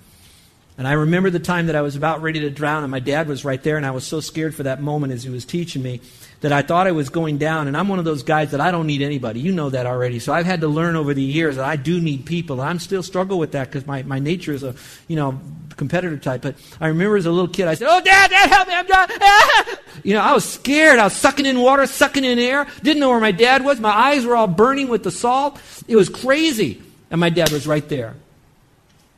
And 0.78 0.88
I 0.88 0.94
remember 0.94 1.30
the 1.30 1.40
time 1.40 1.68
that 1.68 1.76
I 1.76 1.82
was 1.82 1.96
about 1.96 2.22
ready 2.22 2.40
to 2.42 2.50
drown, 2.50 2.84
and 2.84 2.92
my 2.92 3.00
dad 3.00 3.28
was 3.28 3.46
right 3.46 3.62
there, 3.62 3.78
and 3.78 3.86
I 3.86 3.92
was 3.92 4.06
so 4.06 4.20
scared 4.20 4.56
for 4.56 4.64
that 4.64 4.82
moment 4.82 5.14
as 5.14 5.24
he 5.24 5.30
was 5.30 5.46
teaching 5.46 5.84
me 5.84 6.02
that 6.42 6.52
I 6.52 6.64
thought 6.64 6.88
I 6.88 6.92
was 6.92 7.10
going 7.10 7.38
down. 7.38 7.68
And 7.68 7.78
I'm 7.78 7.88
one 7.88 8.00
of 8.00 8.06
those 8.06 8.24
guys 8.24 8.52
that 8.52 8.60
I 8.60 8.72
don't 8.72 8.88
need 8.88 9.02
anybody. 9.02 9.40
You 9.40 9.52
know 9.52 9.70
that 9.70 9.86
already. 9.86 10.20
So 10.20 10.34
I've 10.34 10.46
had 10.46 10.62
to 10.62 10.68
learn 10.68 10.96
over 10.96 11.14
the 11.14 11.22
years 11.22 11.56
that 11.56 11.66
I 11.66 11.76
do 11.76 12.02
need 12.02 12.26
people. 12.26 12.60
And 12.60 12.68
I'm 12.68 12.80
still 12.80 13.04
struggle 13.04 13.38
with 13.38 13.52
that 13.52 13.68
because 13.68 13.86
my, 13.86 14.02
my 14.04 14.18
nature 14.20 14.52
is 14.52 14.64
a, 14.64 14.76
you 15.08 15.16
know, 15.16 15.40
competitor 15.78 16.18
type. 16.18 16.42
But 16.42 16.56
I 16.80 16.88
remember 16.88 17.16
as 17.16 17.28
a 17.28 17.32
little 17.32 17.48
kid, 17.48 17.68
I 17.68 17.76
said, 17.76 17.88
Oh, 17.90 18.02
Dad, 18.02 18.32
Dad, 18.32 18.50
help 18.50 18.68
me, 18.68 18.74
I'm 18.74 18.86
drowning. 18.86 19.18
You 20.04 20.16
know, 20.16 20.22
I 20.22 20.34
was 20.34 20.50
scared. 20.50 20.98
I 20.98 21.04
was 21.04 21.14
sucking 21.14 21.46
in 21.46 21.60
water, 21.60 21.86
sucking 21.86 22.24
in 22.24 22.40
air. 22.40 22.66
Didn't 22.82 23.02
know 23.02 23.10
where 23.10 23.20
my 23.20 23.34
dad 23.34 23.64
was. 23.64 23.80
My 23.80 23.92
eyes 23.92 24.26
were 24.26 24.36
all 24.36 24.48
burning 24.48 24.88
with 24.88 25.04
the 25.04 25.12
salt. 25.12 25.62
It 25.88 25.96
was 25.96 26.10
crazy. 26.10 26.82
And 27.12 27.20
my 27.20 27.30
dad 27.30 27.52
was 27.52 27.68
right 27.68 27.88
there. 27.88 28.16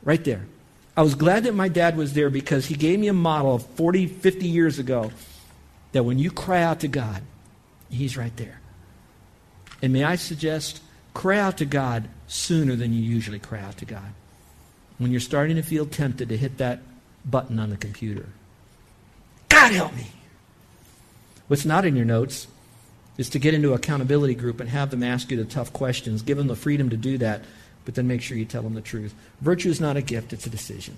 Right 0.02 0.22
there. 0.24 0.44
I 0.96 1.02
was 1.02 1.14
glad 1.14 1.44
that 1.44 1.54
my 1.54 1.68
dad 1.68 1.96
was 1.96 2.12
there 2.12 2.30
because 2.30 2.66
he 2.66 2.74
gave 2.74 3.00
me 3.00 3.08
a 3.08 3.12
model 3.12 3.54
of 3.54 3.66
40, 3.66 4.06
50 4.06 4.46
years 4.46 4.78
ago 4.78 5.10
that 5.92 6.04
when 6.04 6.18
you 6.18 6.30
cry 6.30 6.62
out 6.62 6.80
to 6.80 6.88
God, 6.88 7.22
He's 7.90 8.16
right 8.16 8.36
there. 8.36 8.60
And 9.80 9.92
may 9.92 10.02
I 10.04 10.16
suggest, 10.16 10.80
cry 11.12 11.38
out 11.38 11.58
to 11.58 11.64
God 11.64 12.08
sooner 12.26 12.74
than 12.74 12.92
you 12.92 13.02
usually 13.02 13.38
cry 13.38 13.60
out 13.60 13.78
to 13.78 13.84
God. 13.84 14.12
When 14.98 15.10
you're 15.10 15.20
starting 15.20 15.56
to 15.56 15.62
feel 15.62 15.86
tempted 15.86 16.28
to 16.28 16.36
hit 16.36 16.58
that 16.58 16.80
button 17.24 17.58
on 17.58 17.70
the 17.70 17.76
computer. 17.76 18.26
God 19.48 19.72
help 19.72 19.94
me. 19.94 20.08
What's 21.46 21.64
not 21.64 21.84
in 21.84 21.96
your 21.96 22.04
notes 22.04 22.46
is 23.16 23.28
to 23.30 23.38
get 23.38 23.54
into 23.54 23.74
accountability 23.74 24.34
group 24.34 24.60
and 24.60 24.68
have 24.70 24.90
them 24.90 25.02
ask 25.02 25.30
you 25.30 25.36
the 25.36 25.44
tough 25.44 25.72
questions. 25.72 26.22
Give 26.22 26.36
them 26.36 26.48
the 26.48 26.56
freedom 26.56 26.90
to 26.90 26.96
do 26.96 27.18
that 27.18 27.42
but 27.84 27.94
then 27.94 28.06
make 28.06 28.22
sure 28.22 28.36
you 28.36 28.44
tell 28.44 28.62
them 28.62 28.74
the 28.74 28.80
truth. 28.80 29.14
Virtue 29.40 29.68
is 29.68 29.80
not 29.80 29.96
a 29.96 30.02
gift, 30.02 30.32
it's 30.32 30.46
a 30.46 30.50
decision. 30.50 30.96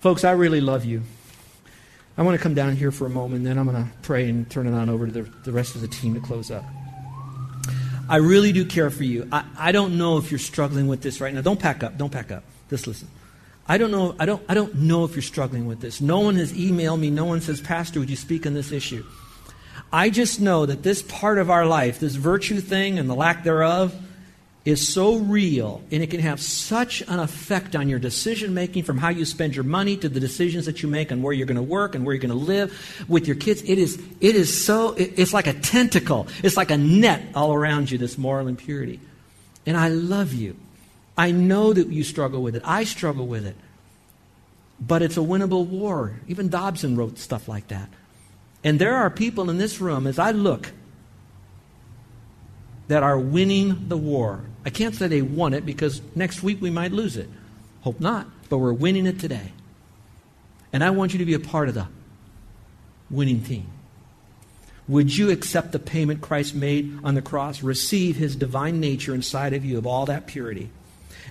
Folks, 0.00 0.24
I 0.24 0.32
really 0.32 0.60
love 0.60 0.84
you. 0.84 1.02
I 2.16 2.22
want 2.22 2.36
to 2.36 2.42
come 2.42 2.54
down 2.54 2.76
here 2.76 2.90
for 2.90 3.06
a 3.06 3.10
moment, 3.10 3.44
then 3.44 3.58
I'm 3.58 3.70
going 3.70 3.84
to 3.84 3.90
pray 4.02 4.28
and 4.28 4.48
turn 4.50 4.66
it 4.66 4.72
on 4.72 4.88
over 4.88 5.06
to 5.06 5.12
the, 5.12 5.22
the 5.44 5.52
rest 5.52 5.74
of 5.74 5.80
the 5.80 5.88
team 5.88 6.14
to 6.14 6.20
close 6.20 6.50
up. 6.50 6.64
I 8.08 8.16
really 8.16 8.52
do 8.52 8.64
care 8.64 8.90
for 8.90 9.04
you. 9.04 9.28
I, 9.30 9.44
I 9.58 9.72
don't 9.72 9.98
know 9.98 10.16
if 10.16 10.30
you're 10.30 10.38
struggling 10.38 10.88
with 10.88 11.02
this 11.02 11.20
right 11.20 11.32
now. 11.34 11.42
Don't 11.42 11.60
pack 11.60 11.82
up. 11.82 11.98
Don't 11.98 12.10
pack 12.10 12.32
up. 12.32 12.42
Just 12.70 12.86
listen. 12.86 13.08
I 13.68 13.76
don't 13.76 13.90
know. 13.90 14.16
I 14.18 14.24
don't. 14.24 14.42
I 14.48 14.54
don't 14.54 14.74
know 14.76 15.04
if 15.04 15.14
you're 15.14 15.22
struggling 15.22 15.66
with 15.66 15.80
this. 15.80 16.00
No 16.00 16.20
one 16.20 16.36
has 16.36 16.54
emailed 16.54 16.98
me. 16.98 17.10
No 17.10 17.26
one 17.26 17.42
says, 17.42 17.60
Pastor, 17.60 18.00
would 18.00 18.08
you 18.08 18.16
speak 18.16 18.46
on 18.46 18.54
this 18.54 18.72
issue? 18.72 19.04
I 19.92 20.08
just 20.08 20.40
know 20.40 20.64
that 20.64 20.82
this 20.82 21.02
part 21.02 21.38
of 21.38 21.50
our 21.50 21.66
life, 21.66 22.00
this 22.00 22.14
virtue 22.14 22.60
thing 22.60 22.98
and 22.98 23.10
the 23.10 23.14
lack 23.14 23.44
thereof, 23.44 23.94
is 24.68 24.86
so 24.86 25.16
real 25.16 25.80
and 25.90 26.02
it 26.02 26.10
can 26.10 26.20
have 26.20 26.38
such 26.38 27.00
an 27.08 27.18
effect 27.18 27.74
on 27.74 27.88
your 27.88 27.98
decision 27.98 28.52
making 28.52 28.82
from 28.82 28.98
how 28.98 29.08
you 29.08 29.24
spend 29.24 29.54
your 29.54 29.64
money 29.64 29.96
to 29.96 30.10
the 30.10 30.20
decisions 30.20 30.66
that 30.66 30.82
you 30.82 30.88
make 30.90 31.10
and 31.10 31.22
where 31.22 31.32
you're 31.32 31.46
going 31.46 31.56
to 31.56 31.62
work 31.62 31.94
and 31.94 32.04
where 32.04 32.14
you're 32.14 32.20
going 32.20 32.38
to 32.38 32.46
live 32.46 33.04
with 33.08 33.26
your 33.26 33.36
kids 33.36 33.62
it 33.62 33.78
is 33.78 33.96
it 34.20 34.36
is 34.36 34.64
so 34.64 34.94
it's 34.98 35.32
like 35.32 35.46
a 35.46 35.54
tentacle. 35.54 36.28
It's 36.42 36.56
like 36.58 36.70
a 36.70 36.76
net 36.76 37.22
all 37.34 37.54
around 37.54 37.90
you 37.90 37.96
this 37.96 38.18
moral 38.18 38.46
impurity. 38.46 39.00
And 39.64 39.74
i 39.74 39.88
love 39.88 40.34
you. 40.34 40.54
I 41.16 41.30
know 41.30 41.72
that 41.72 41.88
you 41.88 42.04
struggle 42.04 42.42
with 42.42 42.54
it. 42.54 42.62
I 42.64 42.84
struggle 42.84 43.26
with 43.26 43.46
it. 43.46 43.56
But 44.78 45.00
it's 45.00 45.16
a 45.16 45.20
winnable 45.20 45.66
war. 45.66 46.20
Even 46.28 46.50
dobson 46.50 46.94
wrote 46.94 47.18
stuff 47.18 47.48
like 47.48 47.68
that. 47.68 47.88
And 48.62 48.78
there 48.78 48.96
are 48.96 49.08
people 49.08 49.48
in 49.48 49.56
this 49.56 49.80
room 49.80 50.06
as 50.06 50.18
i 50.18 50.30
look 50.30 50.72
that 52.88 53.02
are 53.02 53.18
winning 53.18 53.88
the 53.88 53.96
war. 53.96 54.40
I 54.64 54.70
can't 54.70 54.94
say 54.94 55.08
they 55.08 55.22
won 55.22 55.54
it 55.54 55.64
because 55.64 56.02
next 56.14 56.42
week 56.42 56.60
we 56.60 56.70
might 56.70 56.92
lose 56.92 57.16
it. 57.16 57.28
Hope 57.82 58.00
not, 58.00 58.26
but 58.48 58.58
we're 58.58 58.72
winning 58.72 59.06
it 59.06 59.18
today. 59.18 59.52
And 60.72 60.84
I 60.84 60.90
want 60.90 61.12
you 61.12 61.18
to 61.18 61.24
be 61.24 61.34
a 61.34 61.40
part 61.40 61.68
of 61.68 61.74
the 61.74 61.86
winning 63.10 63.42
team. 63.42 63.66
Would 64.88 65.16
you 65.16 65.30
accept 65.30 65.72
the 65.72 65.78
payment 65.78 66.22
Christ 66.22 66.54
made 66.54 66.98
on 67.04 67.14
the 67.14 67.22
cross? 67.22 67.62
Receive 67.62 68.16
his 68.16 68.36
divine 68.36 68.80
nature 68.80 69.14
inside 69.14 69.52
of 69.52 69.64
you 69.64 69.78
of 69.78 69.86
all 69.86 70.06
that 70.06 70.26
purity. 70.26 70.70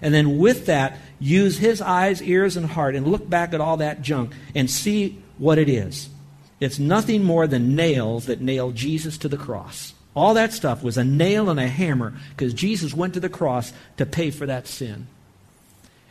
And 0.02 0.14
then 0.14 0.38
with 0.38 0.68
that, 0.68 1.00
use 1.20 1.58
his 1.58 1.82
eyes, 1.82 2.22
ears, 2.22 2.56
and 2.56 2.68
heart 2.68 2.96
and 2.96 3.08
look 3.08 3.28
back 3.28 3.54
at 3.54 3.62
all 3.62 3.78
that 3.78 4.04
junk 4.04 4.34
and 4.54 4.70
see 4.70 5.22
what 5.40 5.58
it 5.58 5.70
is. 5.70 6.10
It's 6.60 6.78
nothing 6.78 7.24
more 7.24 7.48
than 7.48 7.76
nails 7.76 8.28
that 8.28 8.42
nailed 8.42 8.76
Jesus 8.76 9.18
to 9.20 9.28
the 9.28 9.38
cross. 9.38 9.94
All 10.18 10.34
that 10.34 10.52
stuff 10.52 10.82
was 10.82 10.98
a 10.98 11.04
nail 11.04 11.48
and 11.48 11.60
a 11.60 11.68
hammer 11.68 12.12
because 12.32 12.52
Jesus 12.52 12.92
went 12.92 13.14
to 13.14 13.20
the 13.20 13.30
cross 13.30 13.72
to 13.98 14.06
pay 14.06 14.32
for 14.32 14.48
that 14.48 14.66
sin. 14.66 15.06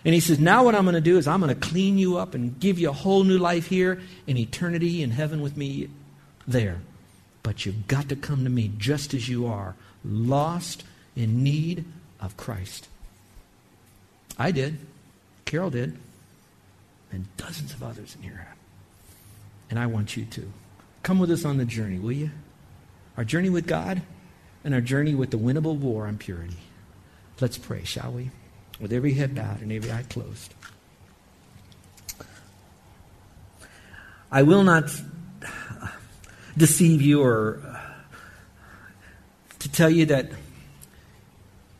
And 0.05 0.15
he 0.15 0.21
says, 0.21 0.39
Now 0.39 0.65
what 0.65 0.77
I'm 0.77 0.85
going 0.85 0.95
to 0.95 1.01
do 1.01 1.19
is 1.19 1.27
I'm 1.27 1.41
going 1.41 1.53
to 1.53 1.61
clean 1.61 1.99
you 1.99 2.17
up 2.17 2.33
and 2.33 2.61
give 2.61 2.79
you 2.79 2.89
a 2.89 2.93
whole 2.93 3.25
new 3.25 3.37
life 3.37 3.67
here 3.67 4.01
in 4.29 4.37
eternity 4.37 5.03
in 5.03 5.11
heaven 5.11 5.41
with 5.41 5.57
me 5.57 5.89
there. 6.47 6.79
But 7.43 7.67
you've 7.67 7.89
got 7.89 8.09
to 8.11 8.15
come 8.15 8.45
to 8.45 8.51
me 8.51 8.71
just 8.79 9.13
as 9.13 9.29
you 9.29 9.49
are, 9.49 9.75
lost 10.05 10.85
in 11.17 11.43
need 11.43 11.85
of 12.21 12.37
Christ. 12.37 12.87
I 14.39 14.53
did. 14.53 14.79
Carol 15.47 15.71
did. 15.71 15.97
And 17.11 17.27
dozens 17.37 17.73
of 17.73 17.83
others 17.83 18.15
in 18.15 18.23
here. 18.23 18.47
And 19.69 19.81
I 19.81 19.87
want 19.87 20.17
you 20.17 20.27
to. 20.27 20.53
Come 21.03 21.19
with 21.19 21.33
us 21.33 21.45
on 21.45 21.57
the 21.57 21.65
journey, 21.65 21.99
will 21.99 22.13
you? 22.13 22.31
Our 23.17 23.25
journey 23.25 23.51
with 23.51 23.67
God, 23.67 24.03
and 24.65 24.75
our 24.75 24.81
journey 24.81 25.15
with 25.15 25.31
the 25.31 25.39
winnable 25.39 25.77
war 25.77 26.07
on 26.07 26.19
purity. 26.19 26.57
Let's 27.41 27.59
pray, 27.59 27.85
shall 27.85 28.13
we? 28.13 28.31
With 28.81 28.93
every 28.93 29.15
head 29.15 29.35
bowed 29.35 29.61
and 29.63 29.71
every 29.73 29.93
eye 29.93 30.05
closed. 30.09 30.55
I 34.31 34.43
will 34.43 34.65
not 34.65 34.91
uh, 35.43 35.89
deceive 36.57 37.01
you 37.01 37.23
or 37.23 37.63
uh, 37.65 37.81
to 39.61 39.73
tell 39.73 39.89
you 39.89 40.07
that 40.07 40.31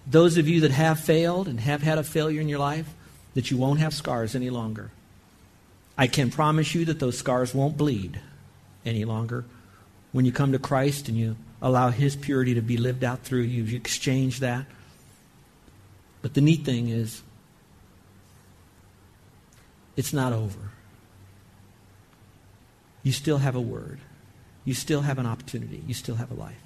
Those 0.07 0.37
of 0.37 0.47
you 0.47 0.61
that 0.61 0.71
have 0.71 1.01
failed 1.01 1.49
and 1.49 1.59
have 1.59 1.83
had 1.83 1.99
a 1.99 2.05
failure 2.05 2.41
in 2.41 2.49
your 2.49 2.61
life, 2.61 2.87
that 3.35 3.51
you 3.51 3.57
won't 3.57 3.81
have 3.81 3.93
scars 3.93 4.35
any 4.35 4.51
longer. 4.51 4.93
I 5.99 6.07
can 6.07 6.31
promise 6.31 6.75
you 6.75 6.85
that 6.85 7.01
those 7.01 7.19
scars 7.19 7.53
won't 7.53 7.77
bleed 7.77 8.21
any 8.85 9.05
longer. 9.05 9.45
When 10.17 10.25
you 10.25 10.33
come 10.33 10.53
to 10.53 10.59
Christ 10.59 11.11
and 11.11 11.19
you 11.19 11.37
allow 11.61 11.91
His 11.91 12.17
purity 12.17 12.55
to 12.55 12.63
be 12.63 12.79
lived 12.79 13.05
out 13.05 13.21
through 13.21 13.43
you, 13.43 13.65
you 13.65 13.77
exchange 13.77 14.41
that. 14.41 14.65
But 16.23 16.33
the 16.33 16.41
neat 16.41 16.65
thing 16.65 16.89
is, 16.89 17.21
it's 19.95 20.15
not 20.15 20.33
over. 20.33 20.71
You 23.03 23.13
still 23.13 23.37
have 23.37 23.57
a 23.57 23.61
word. 23.61 23.99
You 24.65 24.73
still 24.73 25.03
have 25.03 25.19
an 25.19 25.27
opportunity. 25.27 25.83
You 25.87 25.93
still 25.93 26.15
have 26.15 26.31
a 26.31 26.35
life. 26.35 26.57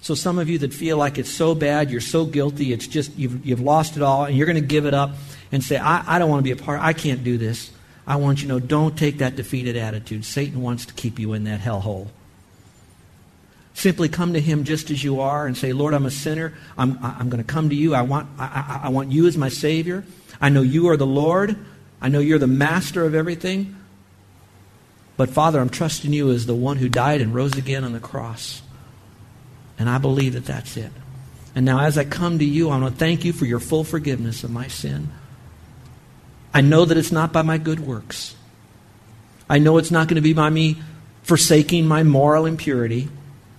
So 0.00 0.16
some 0.16 0.40
of 0.40 0.48
you 0.48 0.58
that 0.58 0.74
feel 0.74 0.96
like 0.96 1.18
it's 1.18 1.30
so 1.30 1.54
bad, 1.54 1.92
you're 1.92 2.00
so 2.00 2.24
guilty, 2.24 2.72
it's 2.72 2.88
just 2.88 3.16
you've, 3.16 3.46
you've 3.46 3.60
lost 3.60 3.96
it 3.96 4.02
all, 4.02 4.24
and 4.24 4.36
you're 4.36 4.46
going 4.46 4.60
to 4.60 4.60
give 4.60 4.86
it 4.86 4.94
up 4.94 5.12
and 5.52 5.62
say, 5.62 5.76
I, 5.76 6.16
I 6.16 6.18
don't 6.18 6.30
want 6.30 6.40
to 6.40 6.52
be 6.52 6.60
a 6.60 6.64
part, 6.64 6.80
I 6.80 6.94
can't 6.94 7.22
do 7.22 7.38
this. 7.38 7.70
I 8.08 8.16
want 8.16 8.42
you 8.42 8.48
to 8.48 8.54
know, 8.54 8.58
don't 8.58 8.98
take 8.98 9.18
that 9.18 9.36
defeated 9.36 9.76
attitude. 9.76 10.24
Satan 10.24 10.62
wants 10.62 10.86
to 10.86 10.94
keep 10.94 11.20
you 11.20 11.32
in 11.34 11.44
that 11.44 11.60
hellhole. 11.60 12.08
Simply 13.78 14.08
come 14.08 14.32
to 14.32 14.40
him 14.40 14.64
just 14.64 14.90
as 14.90 15.04
you 15.04 15.20
are 15.20 15.46
and 15.46 15.56
say, 15.56 15.72
Lord, 15.72 15.94
I'm 15.94 16.04
a 16.04 16.10
sinner. 16.10 16.52
I'm, 16.76 16.98
I'm 17.00 17.30
going 17.30 17.40
to 17.40 17.46
come 17.48 17.68
to 17.68 17.76
you. 17.76 17.94
I 17.94 18.02
want, 18.02 18.28
I, 18.36 18.80
I 18.82 18.88
want 18.88 19.12
you 19.12 19.28
as 19.28 19.36
my 19.36 19.50
Savior. 19.50 20.04
I 20.40 20.48
know 20.48 20.62
you 20.62 20.88
are 20.88 20.96
the 20.96 21.06
Lord. 21.06 21.56
I 22.00 22.08
know 22.08 22.18
you're 22.18 22.40
the 22.40 22.48
master 22.48 23.04
of 23.04 23.14
everything. 23.14 23.76
But 25.16 25.30
Father, 25.30 25.60
I'm 25.60 25.68
trusting 25.68 26.12
you 26.12 26.32
as 26.32 26.44
the 26.44 26.56
one 26.56 26.78
who 26.78 26.88
died 26.88 27.20
and 27.20 27.32
rose 27.32 27.56
again 27.56 27.84
on 27.84 27.92
the 27.92 28.00
cross. 28.00 28.62
And 29.78 29.88
I 29.88 29.98
believe 29.98 30.32
that 30.32 30.44
that's 30.44 30.76
it. 30.76 30.90
And 31.54 31.64
now, 31.64 31.78
as 31.78 31.96
I 31.96 32.04
come 32.04 32.40
to 32.40 32.44
you, 32.44 32.70
I 32.70 32.80
want 32.80 32.94
to 32.94 32.98
thank 32.98 33.24
you 33.24 33.32
for 33.32 33.44
your 33.44 33.60
full 33.60 33.84
forgiveness 33.84 34.42
of 34.42 34.50
my 34.50 34.66
sin. 34.66 35.08
I 36.52 36.62
know 36.62 36.84
that 36.84 36.96
it's 36.96 37.12
not 37.12 37.32
by 37.32 37.42
my 37.42 37.58
good 37.58 37.78
works. 37.78 38.34
I 39.48 39.60
know 39.60 39.78
it's 39.78 39.92
not 39.92 40.08
going 40.08 40.16
to 40.16 40.20
be 40.20 40.32
by 40.32 40.50
me 40.50 40.78
forsaking 41.22 41.86
my 41.86 42.02
moral 42.02 42.44
impurity, 42.44 43.08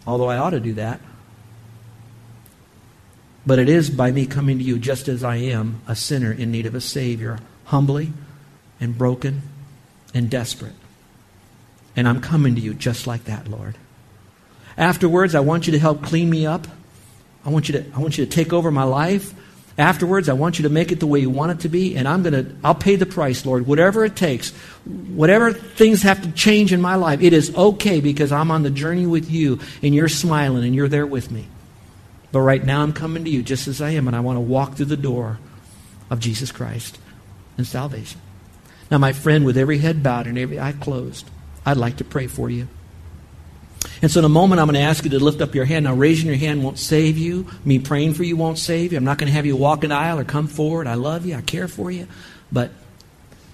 although 0.10 0.30
I 0.30 0.38
ought 0.38 0.50
to 0.50 0.60
do 0.60 0.74
that. 0.74 1.00
But 3.46 3.60
it 3.60 3.70
is 3.70 3.90
by 3.90 4.12
me 4.12 4.26
coming 4.26 4.58
to 4.58 4.64
you 4.64 4.80
just 4.80 5.08
as 5.08 5.24
I 5.24 5.36
am, 5.38 5.82
a 5.88 5.96
sinner 5.96 6.32
in 6.32 6.52
need 6.52 6.66
of 6.66 6.76
a 6.76 6.82
Savior, 6.82 7.40
humbly 7.66 8.12
and 8.80 8.98
broken 8.98 9.44
and 10.14 10.30
desperate. 10.30 10.74
And 11.96 12.08
I'm 12.08 12.22
coming 12.22 12.56
to 12.56 12.62
you 12.62 12.74
just 12.74 13.06
like 13.06 13.26
that, 13.26 13.48
Lord. 13.48 13.76
Afterwards, 14.78 15.36
I 15.36 15.42
want 15.42 15.68
you 15.68 15.74
to 15.74 15.80
help 15.80 16.02
clean 16.02 16.30
me 16.30 16.46
up. 16.46 16.68
I 17.46 17.50
want 17.50 17.70
you 17.70 17.74
to, 17.74 17.86
I 17.96 18.00
want 18.00 18.18
you 18.18 18.26
to 18.26 18.32
take 18.32 18.52
over 18.52 18.72
my 18.72 18.84
life. 18.84 19.34
Afterwards, 19.80 20.28
I 20.28 20.34
want 20.34 20.60
you 20.60 20.64
to 20.64 20.70
make 20.70 20.92
it 20.92 21.00
the 21.00 21.08
way 21.08 21.22
you 21.22 21.30
want 21.30 21.54
it 21.54 21.62
to 21.62 21.70
be, 21.70 21.96
and 21.96 22.06
I'm 22.06 22.22
going 22.22 22.34
to, 22.34 22.54
I'll 22.66 22.76
pay 22.76 22.98
the 22.98 23.06
price, 23.06 23.46
Lord, 23.46 23.66
whatever 23.66 24.04
it 24.04 24.18
takes. 24.18 24.52
Whatever 24.84 25.54
things 25.54 26.02
have 26.02 26.22
to 26.22 26.32
change 26.34 26.74
in 26.74 26.82
my 26.82 26.96
life, 26.96 27.22
it 27.22 27.32
is 27.32 27.56
okay 27.56 28.02
because 28.02 28.34
I'm 28.34 28.52
on 28.52 28.64
the 28.64 28.70
journey 28.70 29.06
with 29.06 29.32
you, 29.32 29.62
and 29.82 29.96
you're 29.96 30.10
smiling, 30.10 30.66
and 30.66 30.76
you're 30.76 30.90
there 30.90 31.08
with 31.08 31.32
me. 31.32 31.48
But 32.34 32.42
right 32.42 32.62
now, 32.64 32.84
I'm 32.84 32.92
coming 32.92 33.24
to 33.24 33.30
you 33.30 33.42
just 33.42 33.70
as 33.70 33.82
I 33.82 33.92
am, 33.92 34.08
and 34.08 34.18
I 34.18 34.20
want 34.20 34.36
to 34.36 34.42
walk 34.42 34.76
through 34.76 34.88
the 34.88 34.98
door 34.98 35.40
of 36.10 36.20
Jesus 36.20 36.52
Christ 36.52 37.00
and 37.58 37.66
salvation. 37.66 38.20
Now, 38.92 38.98
my 38.98 39.14
friend, 39.14 39.46
with 39.46 39.58
every 39.58 39.78
head 39.78 40.04
bowed 40.04 40.28
and 40.28 40.38
every 40.38 40.60
eye 40.60 40.74
closed, 40.74 41.30
I'd 41.66 41.78
like 41.78 41.96
to 41.98 42.04
pray 42.04 42.28
for 42.28 42.50
you. 42.50 42.68
And 44.02 44.10
so 44.10 44.20
in 44.20 44.26
a 44.26 44.30
moment, 44.30 44.62
I'm 44.62 44.68
going 44.68 44.76
to 44.76 44.82
ask 44.82 45.04
you 45.04 45.10
to 45.12 45.20
lift 45.20 45.42
up 45.42 45.56
your 45.56 45.66
hand. 45.66 45.86
Now, 45.86 45.94
raising 45.94 46.28
your 46.28 46.38
hand 46.38 46.64
won't 46.64 46.80
save 46.80 47.18
you. 47.18 47.48
Me 47.66 47.80
praying 47.80 48.14
for 48.14 48.24
you 48.24 48.38
won't 48.38 48.58
save 48.58 48.92
you. 48.92 48.98
I'm 48.98 49.04
not 49.04 49.18
going 49.18 49.28
to 49.28 49.34
have 49.34 49.46
you 49.46 49.56
walk 49.56 49.84
an 49.84 49.92
aisle 49.92 50.20
or 50.20 50.24
come 50.24 50.48
forward. 50.48 50.88
I 50.88 50.94
love 50.94 51.26
you. 51.26 51.36
I 51.36 51.42
care 51.42 51.68
for 51.68 51.92
you. 51.92 52.08
But 52.52 52.72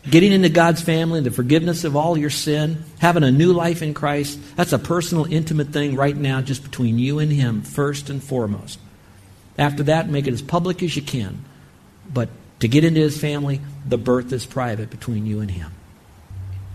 getting 0.09 0.31
into 0.31 0.49
God's 0.49 0.81
family, 0.81 1.21
the 1.21 1.31
forgiveness 1.31 1.83
of 1.83 1.95
all 1.95 2.17
your 2.17 2.29
sin, 2.29 2.83
having 2.99 3.23
a 3.23 3.31
new 3.31 3.53
life 3.53 3.81
in 3.81 3.93
Christ, 3.93 4.39
that's 4.55 4.73
a 4.73 4.79
personal, 4.79 5.25
intimate 5.25 5.69
thing 5.69 5.95
right 5.95 6.15
now, 6.15 6.41
just 6.41 6.63
between 6.63 6.99
you 6.99 7.19
and 7.19 7.31
Him, 7.31 7.61
first 7.61 8.09
and 8.09 8.23
foremost. 8.23 8.79
After 9.57 9.83
that, 9.83 10.09
make 10.09 10.27
it 10.27 10.33
as 10.33 10.41
public 10.41 10.83
as 10.83 10.95
you 10.95 11.01
can. 11.01 11.43
But 12.11 12.29
to 12.59 12.67
get 12.67 12.83
into 12.83 12.99
His 12.99 13.19
family, 13.19 13.61
the 13.87 13.97
birth 13.97 14.31
is 14.31 14.45
private 14.45 14.89
between 14.89 15.25
you 15.25 15.39
and 15.39 15.49
Him 15.49 15.71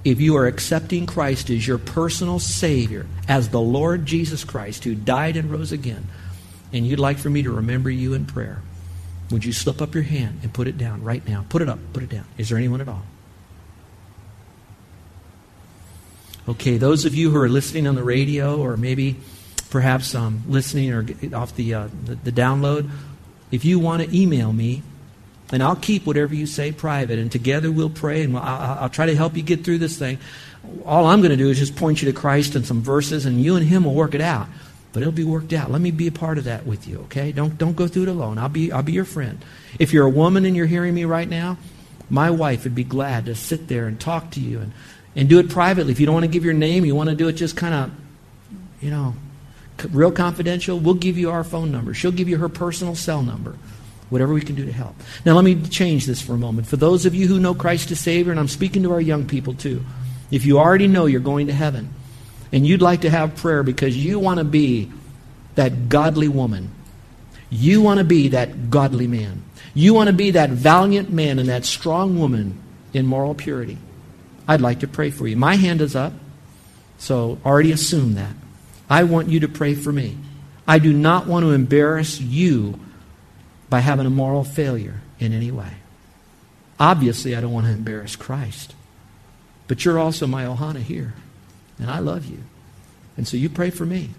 if 0.04 0.20
you 0.20 0.36
are 0.36 0.46
accepting 0.46 1.06
Christ 1.06 1.50
as 1.50 1.66
your 1.66 1.78
personal 1.78 2.38
Savior, 2.38 3.06
as 3.28 3.50
the 3.50 3.60
Lord 3.60 4.06
Jesus 4.06 4.44
Christ 4.44 4.84
who 4.84 4.94
died 4.94 5.36
and 5.36 5.50
rose 5.50 5.72
again, 5.72 6.06
and 6.72 6.86
you'd 6.86 6.98
like 6.98 7.18
for 7.18 7.30
me 7.30 7.42
to 7.42 7.50
remember 7.50 7.90
you 7.90 8.14
in 8.14 8.24
prayer, 8.24 8.62
would 9.30 9.44
you 9.44 9.52
slip 9.52 9.80
up 9.80 9.94
your 9.94 10.04
hand 10.04 10.40
and 10.42 10.52
put 10.52 10.66
it 10.68 10.78
down 10.78 11.02
right 11.02 11.26
now? 11.28 11.44
Put 11.48 11.62
it 11.62 11.68
up, 11.68 11.78
put 11.92 12.02
it 12.02 12.08
down. 12.08 12.24
Is 12.38 12.48
there 12.48 12.58
anyone 12.58 12.80
at 12.80 12.88
all? 12.88 13.02
Okay, 16.48 16.78
those 16.78 17.04
of 17.04 17.14
you 17.14 17.30
who 17.30 17.38
are 17.38 17.48
listening 17.48 17.86
on 17.86 17.94
the 17.94 18.02
radio 18.02 18.58
or 18.58 18.76
maybe 18.76 19.16
perhaps 19.68 20.14
um, 20.14 20.42
listening 20.48 20.92
or 20.92 21.06
off 21.34 21.54
the, 21.54 21.74
uh, 21.74 21.88
the, 22.04 22.16
the 22.16 22.32
download, 22.32 22.90
if 23.52 23.64
you 23.64 23.78
want 23.78 24.02
to 24.02 24.16
email 24.16 24.52
me, 24.52 24.82
and 25.52 25.62
I'll 25.62 25.76
keep 25.76 26.06
whatever 26.06 26.34
you 26.34 26.46
say 26.46 26.72
private, 26.72 27.18
and 27.18 27.30
together 27.30 27.70
we'll 27.70 27.90
pray, 27.90 28.22
and 28.22 28.36
I'll, 28.36 28.82
I'll 28.82 28.88
try 28.88 29.06
to 29.06 29.16
help 29.16 29.36
you 29.36 29.42
get 29.42 29.64
through 29.64 29.78
this 29.78 29.98
thing. 29.98 30.18
All 30.84 31.06
I'm 31.06 31.20
going 31.20 31.30
to 31.30 31.36
do 31.36 31.48
is 31.48 31.58
just 31.58 31.76
point 31.76 32.02
you 32.02 32.12
to 32.12 32.18
Christ 32.18 32.54
and 32.54 32.66
some 32.66 32.82
verses, 32.82 33.26
and 33.26 33.42
you 33.42 33.56
and 33.56 33.66
Him 33.66 33.84
will 33.84 33.94
work 33.94 34.14
it 34.14 34.20
out. 34.20 34.46
But 34.92 35.02
it'll 35.02 35.12
be 35.12 35.24
worked 35.24 35.52
out. 35.52 35.70
Let 35.70 35.80
me 35.80 35.92
be 35.92 36.08
a 36.08 36.12
part 36.12 36.36
of 36.36 36.44
that 36.44 36.66
with 36.66 36.88
you, 36.88 36.98
okay? 37.02 37.30
Don't, 37.30 37.56
don't 37.56 37.76
go 37.76 37.86
through 37.86 38.04
it 38.04 38.08
alone. 38.08 38.38
I'll 38.38 38.48
be, 38.48 38.72
I'll 38.72 38.82
be 38.82 38.92
your 38.92 39.04
friend. 39.04 39.38
If 39.78 39.92
you're 39.92 40.06
a 40.06 40.10
woman 40.10 40.44
and 40.44 40.56
you're 40.56 40.66
hearing 40.66 40.94
me 40.94 41.04
right 41.04 41.28
now, 41.28 41.58
my 42.08 42.30
wife 42.30 42.64
would 42.64 42.74
be 42.74 42.82
glad 42.82 43.26
to 43.26 43.36
sit 43.36 43.68
there 43.68 43.86
and 43.86 44.00
talk 44.00 44.32
to 44.32 44.40
you 44.40 44.58
and, 44.58 44.72
and 45.14 45.28
do 45.28 45.38
it 45.38 45.48
privately. 45.48 45.92
If 45.92 46.00
you 46.00 46.06
don't 46.06 46.14
want 46.14 46.24
to 46.24 46.30
give 46.30 46.44
your 46.44 46.54
name, 46.54 46.84
you 46.84 46.96
want 46.96 47.08
to 47.08 47.14
do 47.14 47.28
it 47.28 47.34
just 47.34 47.56
kind 47.56 47.72
of, 47.72 47.92
you 48.80 48.90
know, 48.90 49.14
real 49.92 50.10
confidential, 50.10 50.78
we'll 50.78 50.94
give 50.94 51.16
you 51.16 51.30
our 51.30 51.44
phone 51.44 51.70
number. 51.70 51.94
She'll 51.94 52.10
give 52.10 52.28
you 52.28 52.38
her 52.38 52.48
personal 52.48 52.96
cell 52.96 53.22
number 53.22 53.56
whatever 54.10 54.34
we 54.34 54.40
can 54.40 54.56
do 54.56 54.66
to 54.66 54.72
help. 54.72 54.94
Now, 55.24 55.34
let 55.34 55.44
me 55.44 55.62
change 55.62 56.04
this 56.04 56.20
for 56.20 56.34
a 56.34 56.38
moment. 56.38 56.66
For 56.66 56.76
those 56.76 57.06
of 57.06 57.14
you 57.14 57.28
who 57.28 57.40
know 57.40 57.54
Christ 57.54 57.90
as 57.90 58.00
Savior, 58.00 58.32
and 58.32 58.40
I'm 58.40 58.48
speaking 58.48 58.82
to 58.82 58.92
our 58.92 59.00
young 59.00 59.26
people 59.26 59.54
too, 59.54 59.84
if 60.30 60.44
you 60.44 60.58
already 60.58 60.88
know 60.88 61.06
you're 61.06 61.20
going 61.20 61.46
to 61.46 61.52
heaven 61.52 61.94
and 62.52 62.66
you'd 62.66 62.82
like 62.82 63.02
to 63.02 63.10
have 63.10 63.36
prayer 63.36 63.62
because 63.62 63.96
you 63.96 64.18
want 64.18 64.38
to 64.38 64.44
be 64.44 64.90
that 65.54 65.88
godly 65.88 66.28
woman, 66.28 66.70
you 67.48 67.80
want 67.80 67.98
to 67.98 68.04
be 68.04 68.28
that 68.28 68.70
godly 68.70 69.06
man, 69.06 69.42
you 69.74 69.94
want 69.94 70.08
to 70.08 70.12
be 70.12 70.32
that 70.32 70.50
valiant 70.50 71.10
man 71.10 71.38
and 71.38 71.48
that 71.48 71.64
strong 71.64 72.18
woman 72.18 72.60
in 72.92 73.06
moral 73.06 73.34
purity, 73.34 73.78
I'd 74.46 74.60
like 74.60 74.80
to 74.80 74.88
pray 74.88 75.10
for 75.10 75.26
you. 75.26 75.36
My 75.36 75.54
hand 75.54 75.80
is 75.80 75.94
up, 75.94 76.12
so 76.98 77.38
already 77.44 77.72
assume 77.72 78.14
that. 78.14 78.34
I 78.88 79.04
want 79.04 79.28
you 79.28 79.40
to 79.40 79.48
pray 79.48 79.74
for 79.74 79.92
me. 79.92 80.16
I 80.66 80.80
do 80.80 80.92
not 80.92 81.26
want 81.28 81.44
to 81.44 81.52
embarrass 81.52 82.20
you 82.20 82.78
by 83.70 83.80
having 83.80 84.06
a 84.06 84.10
moral 84.10 84.44
failure 84.44 85.00
in 85.18 85.32
any 85.32 85.50
way. 85.50 85.74
Obviously, 86.78 87.36
I 87.36 87.40
don't 87.40 87.52
want 87.52 87.66
to 87.66 87.72
embarrass 87.72 88.16
Christ. 88.16 88.74
But 89.68 89.84
you're 89.84 89.98
also 89.98 90.26
my 90.26 90.44
Ohana 90.44 90.80
here. 90.80 91.14
And 91.78 91.90
I 91.90 92.00
love 92.00 92.26
you. 92.26 92.42
And 93.16 93.28
so 93.28 93.36
you 93.36 93.48
pray 93.48 93.70
for 93.70 93.86
me. 93.86 94.10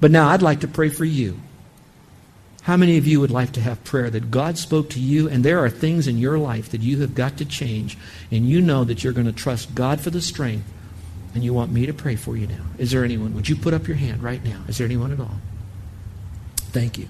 But 0.00 0.10
now 0.10 0.28
I'd 0.28 0.42
like 0.42 0.60
to 0.60 0.68
pray 0.68 0.88
for 0.88 1.04
you. 1.04 1.40
How 2.62 2.76
many 2.76 2.96
of 2.96 3.06
you 3.06 3.20
would 3.20 3.30
like 3.30 3.52
to 3.52 3.60
have 3.60 3.82
prayer 3.84 4.08
that 4.10 4.30
God 4.30 4.56
spoke 4.56 4.90
to 4.90 5.00
you 5.00 5.28
and 5.28 5.44
there 5.44 5.58
are 5.58 5.70
things 5.70 6.06
in 6.06 6.18
your 6.18 6.38
life 6.38 6.70
that 6.70 6.80
you 6.80 7.00
have 7.00 7.14
got 7.14 7.36
to 7.38 7.44
change 7.44 7.98
and 8.30 8.48
you 8.48 8.60
know 8.60 8.84
that 8.84 9.02
you're 9.02 9.12
going 9.12 9.26
to 9.26 9.32
trust 9.32 9.74
God 9.74 10.00
for 10.00 10.10
the 10.10 10.20
strength 10.20 10.64
and 11.34 11.42
you 11.42 11.52
want 11.52 11.72
me 11.72 11.86
to 11.86 11.92
pray 11.92 12.16
for 12.16 12.36
you 12.36 12.46
now? 12.46 12.64
Is 12.78 12.90
there 12.90 13.04
anyone? 13.04 13.34
Would 13.34 13.48
you 13.48 13.56
put 13.56 13.74
up 13.74 13.88
your 13.88 13.96
hand 13.96 14.22
right 14.22 14.44
now? 14.44 14.60
Is 14.68 14.78
there 14.78 14.84
anyone 14.84 15.12
at 15.12 15.20
all? 15.20 15.40
Thank 16.56 16.98
you. 16.98 17.08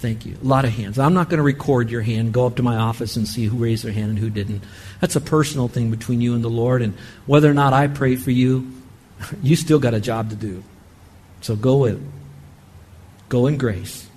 Thank 0.00 0.24
you. 0.24 0.36
A 0.42 0.46
lot 0.46 0.64
of 0.64 0.72
hands. 0.72 0.98
I'm 0.98 1.12
not 1.12 1.28
going 1.28 1.38
to 1.38 1.44
record 1.44 1.90
your 1.90 2.00
hand, 2.00 2.32
go 2.32 2.46
up 2.46 2.56
to 2.56 2.62
my 2.62 2.76
office 2.76 3.16
and 3.16 3.28
see 3.28 3.44
who 3.44 3.58
raised 3.58 3.84
their 3.84 3.92
hand 3.92 4.10
and 4.10 4.18
who 4.18 4.30
didn't. 4.30 4.64
That's 5.00 5.14
a 5.14 5.20
personal 5.20 5.68
thing 5.68 5.90
between 5.90 6.22
you 6.22 6.34
and 6.34 6.42
the 6.42 6.48
Lord. 6.48 6.80
And 6.80 6.94
whether 7.26 7.50
or 7.50 7.54
not 7.54 7.74
I 7.74 7.86
pray 7.86 8.16
for 8.16 8.30
you, 8.30 8.72
you 9.42 9.56
still 9.56 9.78
got 9.78 9.92
a 9.92 10.00
job 10.00 10.30
to 10.30 10.36
do. 10.36 10.64
So 11.42 11.54
go 11.54 11.76
with 11.76 12.02
Go 13.30 13.46
in 13.46 13.58
grace. 13.58 14.08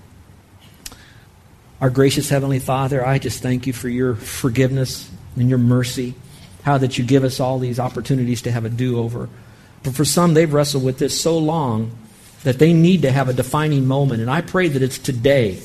Our 1.79 1.91
gracious 1.91 2.27
Heavenly 2.27 2.57
Father, 2.57 3.05
I 3.05 3.19
just 3.19 3.43
thank 3.43 3.67
you 3.67 3.73
for 3.73 3.87
your 3.87 4.15
forgiveness 4.15 5.09
and 5.35 5.49
your 5.49 5.59
mercy. 5.59 6.15
How 6.63 6.79
that 6.79 6.97
you 6.97 7.05
give 7.05 7.23
us 7.23 7.39
all 7.39 7.59
these 7.59 7.79
opportunities 7.79 8.41
to 8.43 8.51
have 8.51 8.65
a 8.65 8.69
do 8.69 8.97
over. 8.97 9.29
But 9.83 9.93
for 9.93 10.03
some, 10.03 10.33
they've 10.33 10.51
wrestled 10.51 10.83
with 10.83 10.97
this 10.97 11.19
so 11.19 11.37
long 11.37 11.95
that 12.43 12.57
they 12.57 12.73
need 12.73 13.03
to 13.03 13.11
have 13.11 13.29
a 13.29 13.33
defining 13.33 13.85
moment. 13.85 14.21
And 14.21 14.31
I 14.31 14.41
pray 14.41 14.67
that 14.67 14.81
it's 14.81 14.97
today 14.97 15.61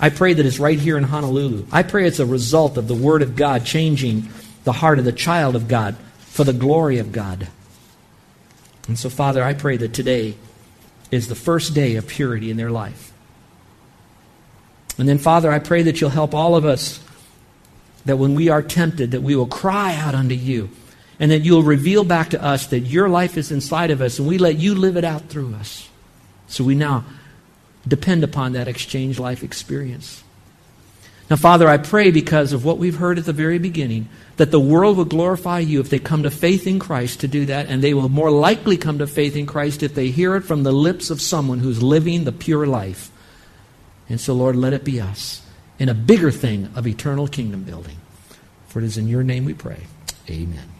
I 0.00 0.08
pray 0.08 0.32
that 0.32 0.46
it's 0.46 0.58
right 0.58 0.78
here 0.78 0.96
in 0.96 1.04
Honolulu. 1.04 1.66
I 1.70 1.82
pray 1.82 2.06
it's 2.06 2.18
a 2.18 2.26
result 2.26 2.78
of 2.78 2.88
the 2.88 2.94
Word 2.94 3.20
of 3.20 3.36
God 3.36 3.66
changing 3.66 4.28
the 4.64 4.72
heart 4.72 4.98
of 4.98 5.04
the 5.04 5.12
child 5.12 5.54
of 5.54 5.68
God 5.68 5.96
for 6.20 6.42
the 6.42 6.54
glory 6.54 6.98
of 6.98 7.12
God. 7.12 7.48
And 8.88 8.98
so, 8.98 9.10
Father, 9.10 9.44
I 9.44 9.52
pray 9.52 9.76
that 9.76 9.92
today 9.92 10.36
is 11.10 11.28
the 11.28 11.34
first 11.34 11.74
day 11.74 11.96
of 11.96 12.06
purity 12.06 12.50
in 12.50 12.56
their 12.56 12.70
life. 12.70 13.12
And 14.96 15.08
then, 15.08 15.18
Father, 15.18 15.52
I 15.52 15.58
pray 15.58 15.82
that 15.82 16.00
you'll 16.00 16.10
help 16.10 16.34
all 16.34 16.56
of 16.56 16.64
us 16.64 17.02
that 18.06 18.16
when 18.16 18.34
we 18.34 18.48
are 18.48 18.62
tempted, 18.62 19.10
that 19.10 19.22
we 19.22 19.36
will 19.36 19.46
cry 19.46 19.94
out 19.94 20.14
unto 20.14 20.34
you 20.34 20.70
and 21.18 21.30
that 21.30 21.40
you'll 21.40 21.62
reveal 21.62 22.04
back 22.04 22.30
to 22.30 22.42
us 22.42 22.66
that 22.68 22.80
your 22.80 23.08
life 23.08 23.36
is 23.36 23.52
inside 23.52 23.90
of 23.90 24.00
us 24.00 24.18
and 24.18 24.26
we 24.26 24.38
let 24.38 24.56
you 24.56 24.74
live 24.74 24.96
it 24.96 25.04
out 25.04 25.28
through 25.28 25.54
us. 25.54 25.88
So 26.48 26.64
we 26.64 26.74
now 26.74 27.04
depend 27.86 28.24
upon 28.24 28.52
that 28.52 28.68
exchange 28.68 29.18
life 29.18 29.42
experience. 29.42 30.22
Now, 31.30 31.36
Father, 31.36 31.68
I 31.68 31.78
pray 31.78 32.10
because 32.10 32.52
of 32.52 32.64
what 32.64 32.78
we've 32.78 32.96
heard 32.96 33.16
at 33.16 33.24
the 33.24 33.32
very 33.32 33.58
beginning 33.58 34.08
that 34.36 34.50
the 34.50 34.58
world 34.58 34.96
will 34.96 35.04
glorify 35.04 35.60
you 35.60 35.78
if 35.78 35.88
they 35.88 36.00
come 36.00 36.24
to 36.24 36.30
faith 36.30 36.66
in 36.66 36.80
Christ 36.80 37.20
to 37.20 37.28
do 37.28 37.46
that, 37.46 37.68
and 37.68 37.82
they 37.82 37.94
will 37.94 38.08
more 38.08 38.32
likely 38.32 38.76
come 38.76 38.98
to 38.98 39.06
faith 39.06 39.36
in 39.36 39.46
Christ 39.46 39.84
if 39.84 39.94
they 39.94 40.08
hear 40.08 40.34
it 40.34 40.42
from 40.42 40.64
the 40.64 40.72
lips 40.72 41.08
of 41.08 41.20
someone 41.20 41.60
who's 41.60 41.82
living 41.82 42.24
the 42.24 42.32
pure 42.32 42.66
life. 42.66 43.12
And 44.08 44.20
so, 44.20 44.34
Lord, 44.34 44.56
let 44.56 44.72
it 44.72 44.82
be 44.82 45.00
us 45.00 45.46
in 45.78 45.88
a 45.88 45.94
bigger 45.94 46.32
thing 46.32 46.68
of 46.74 46.86
eternal 46.86 47.28
kingdom 47.28 47.62
building. 47.62 47.98
For 48.66 48.80
it 48.80 48.84
is 48.84 48.98
in 48.98 49.06
your 49.06 49.22
name 49.22 49.44
we 49.44 49.54
pray. 49.54 49.86
Amen. 50.28 50.79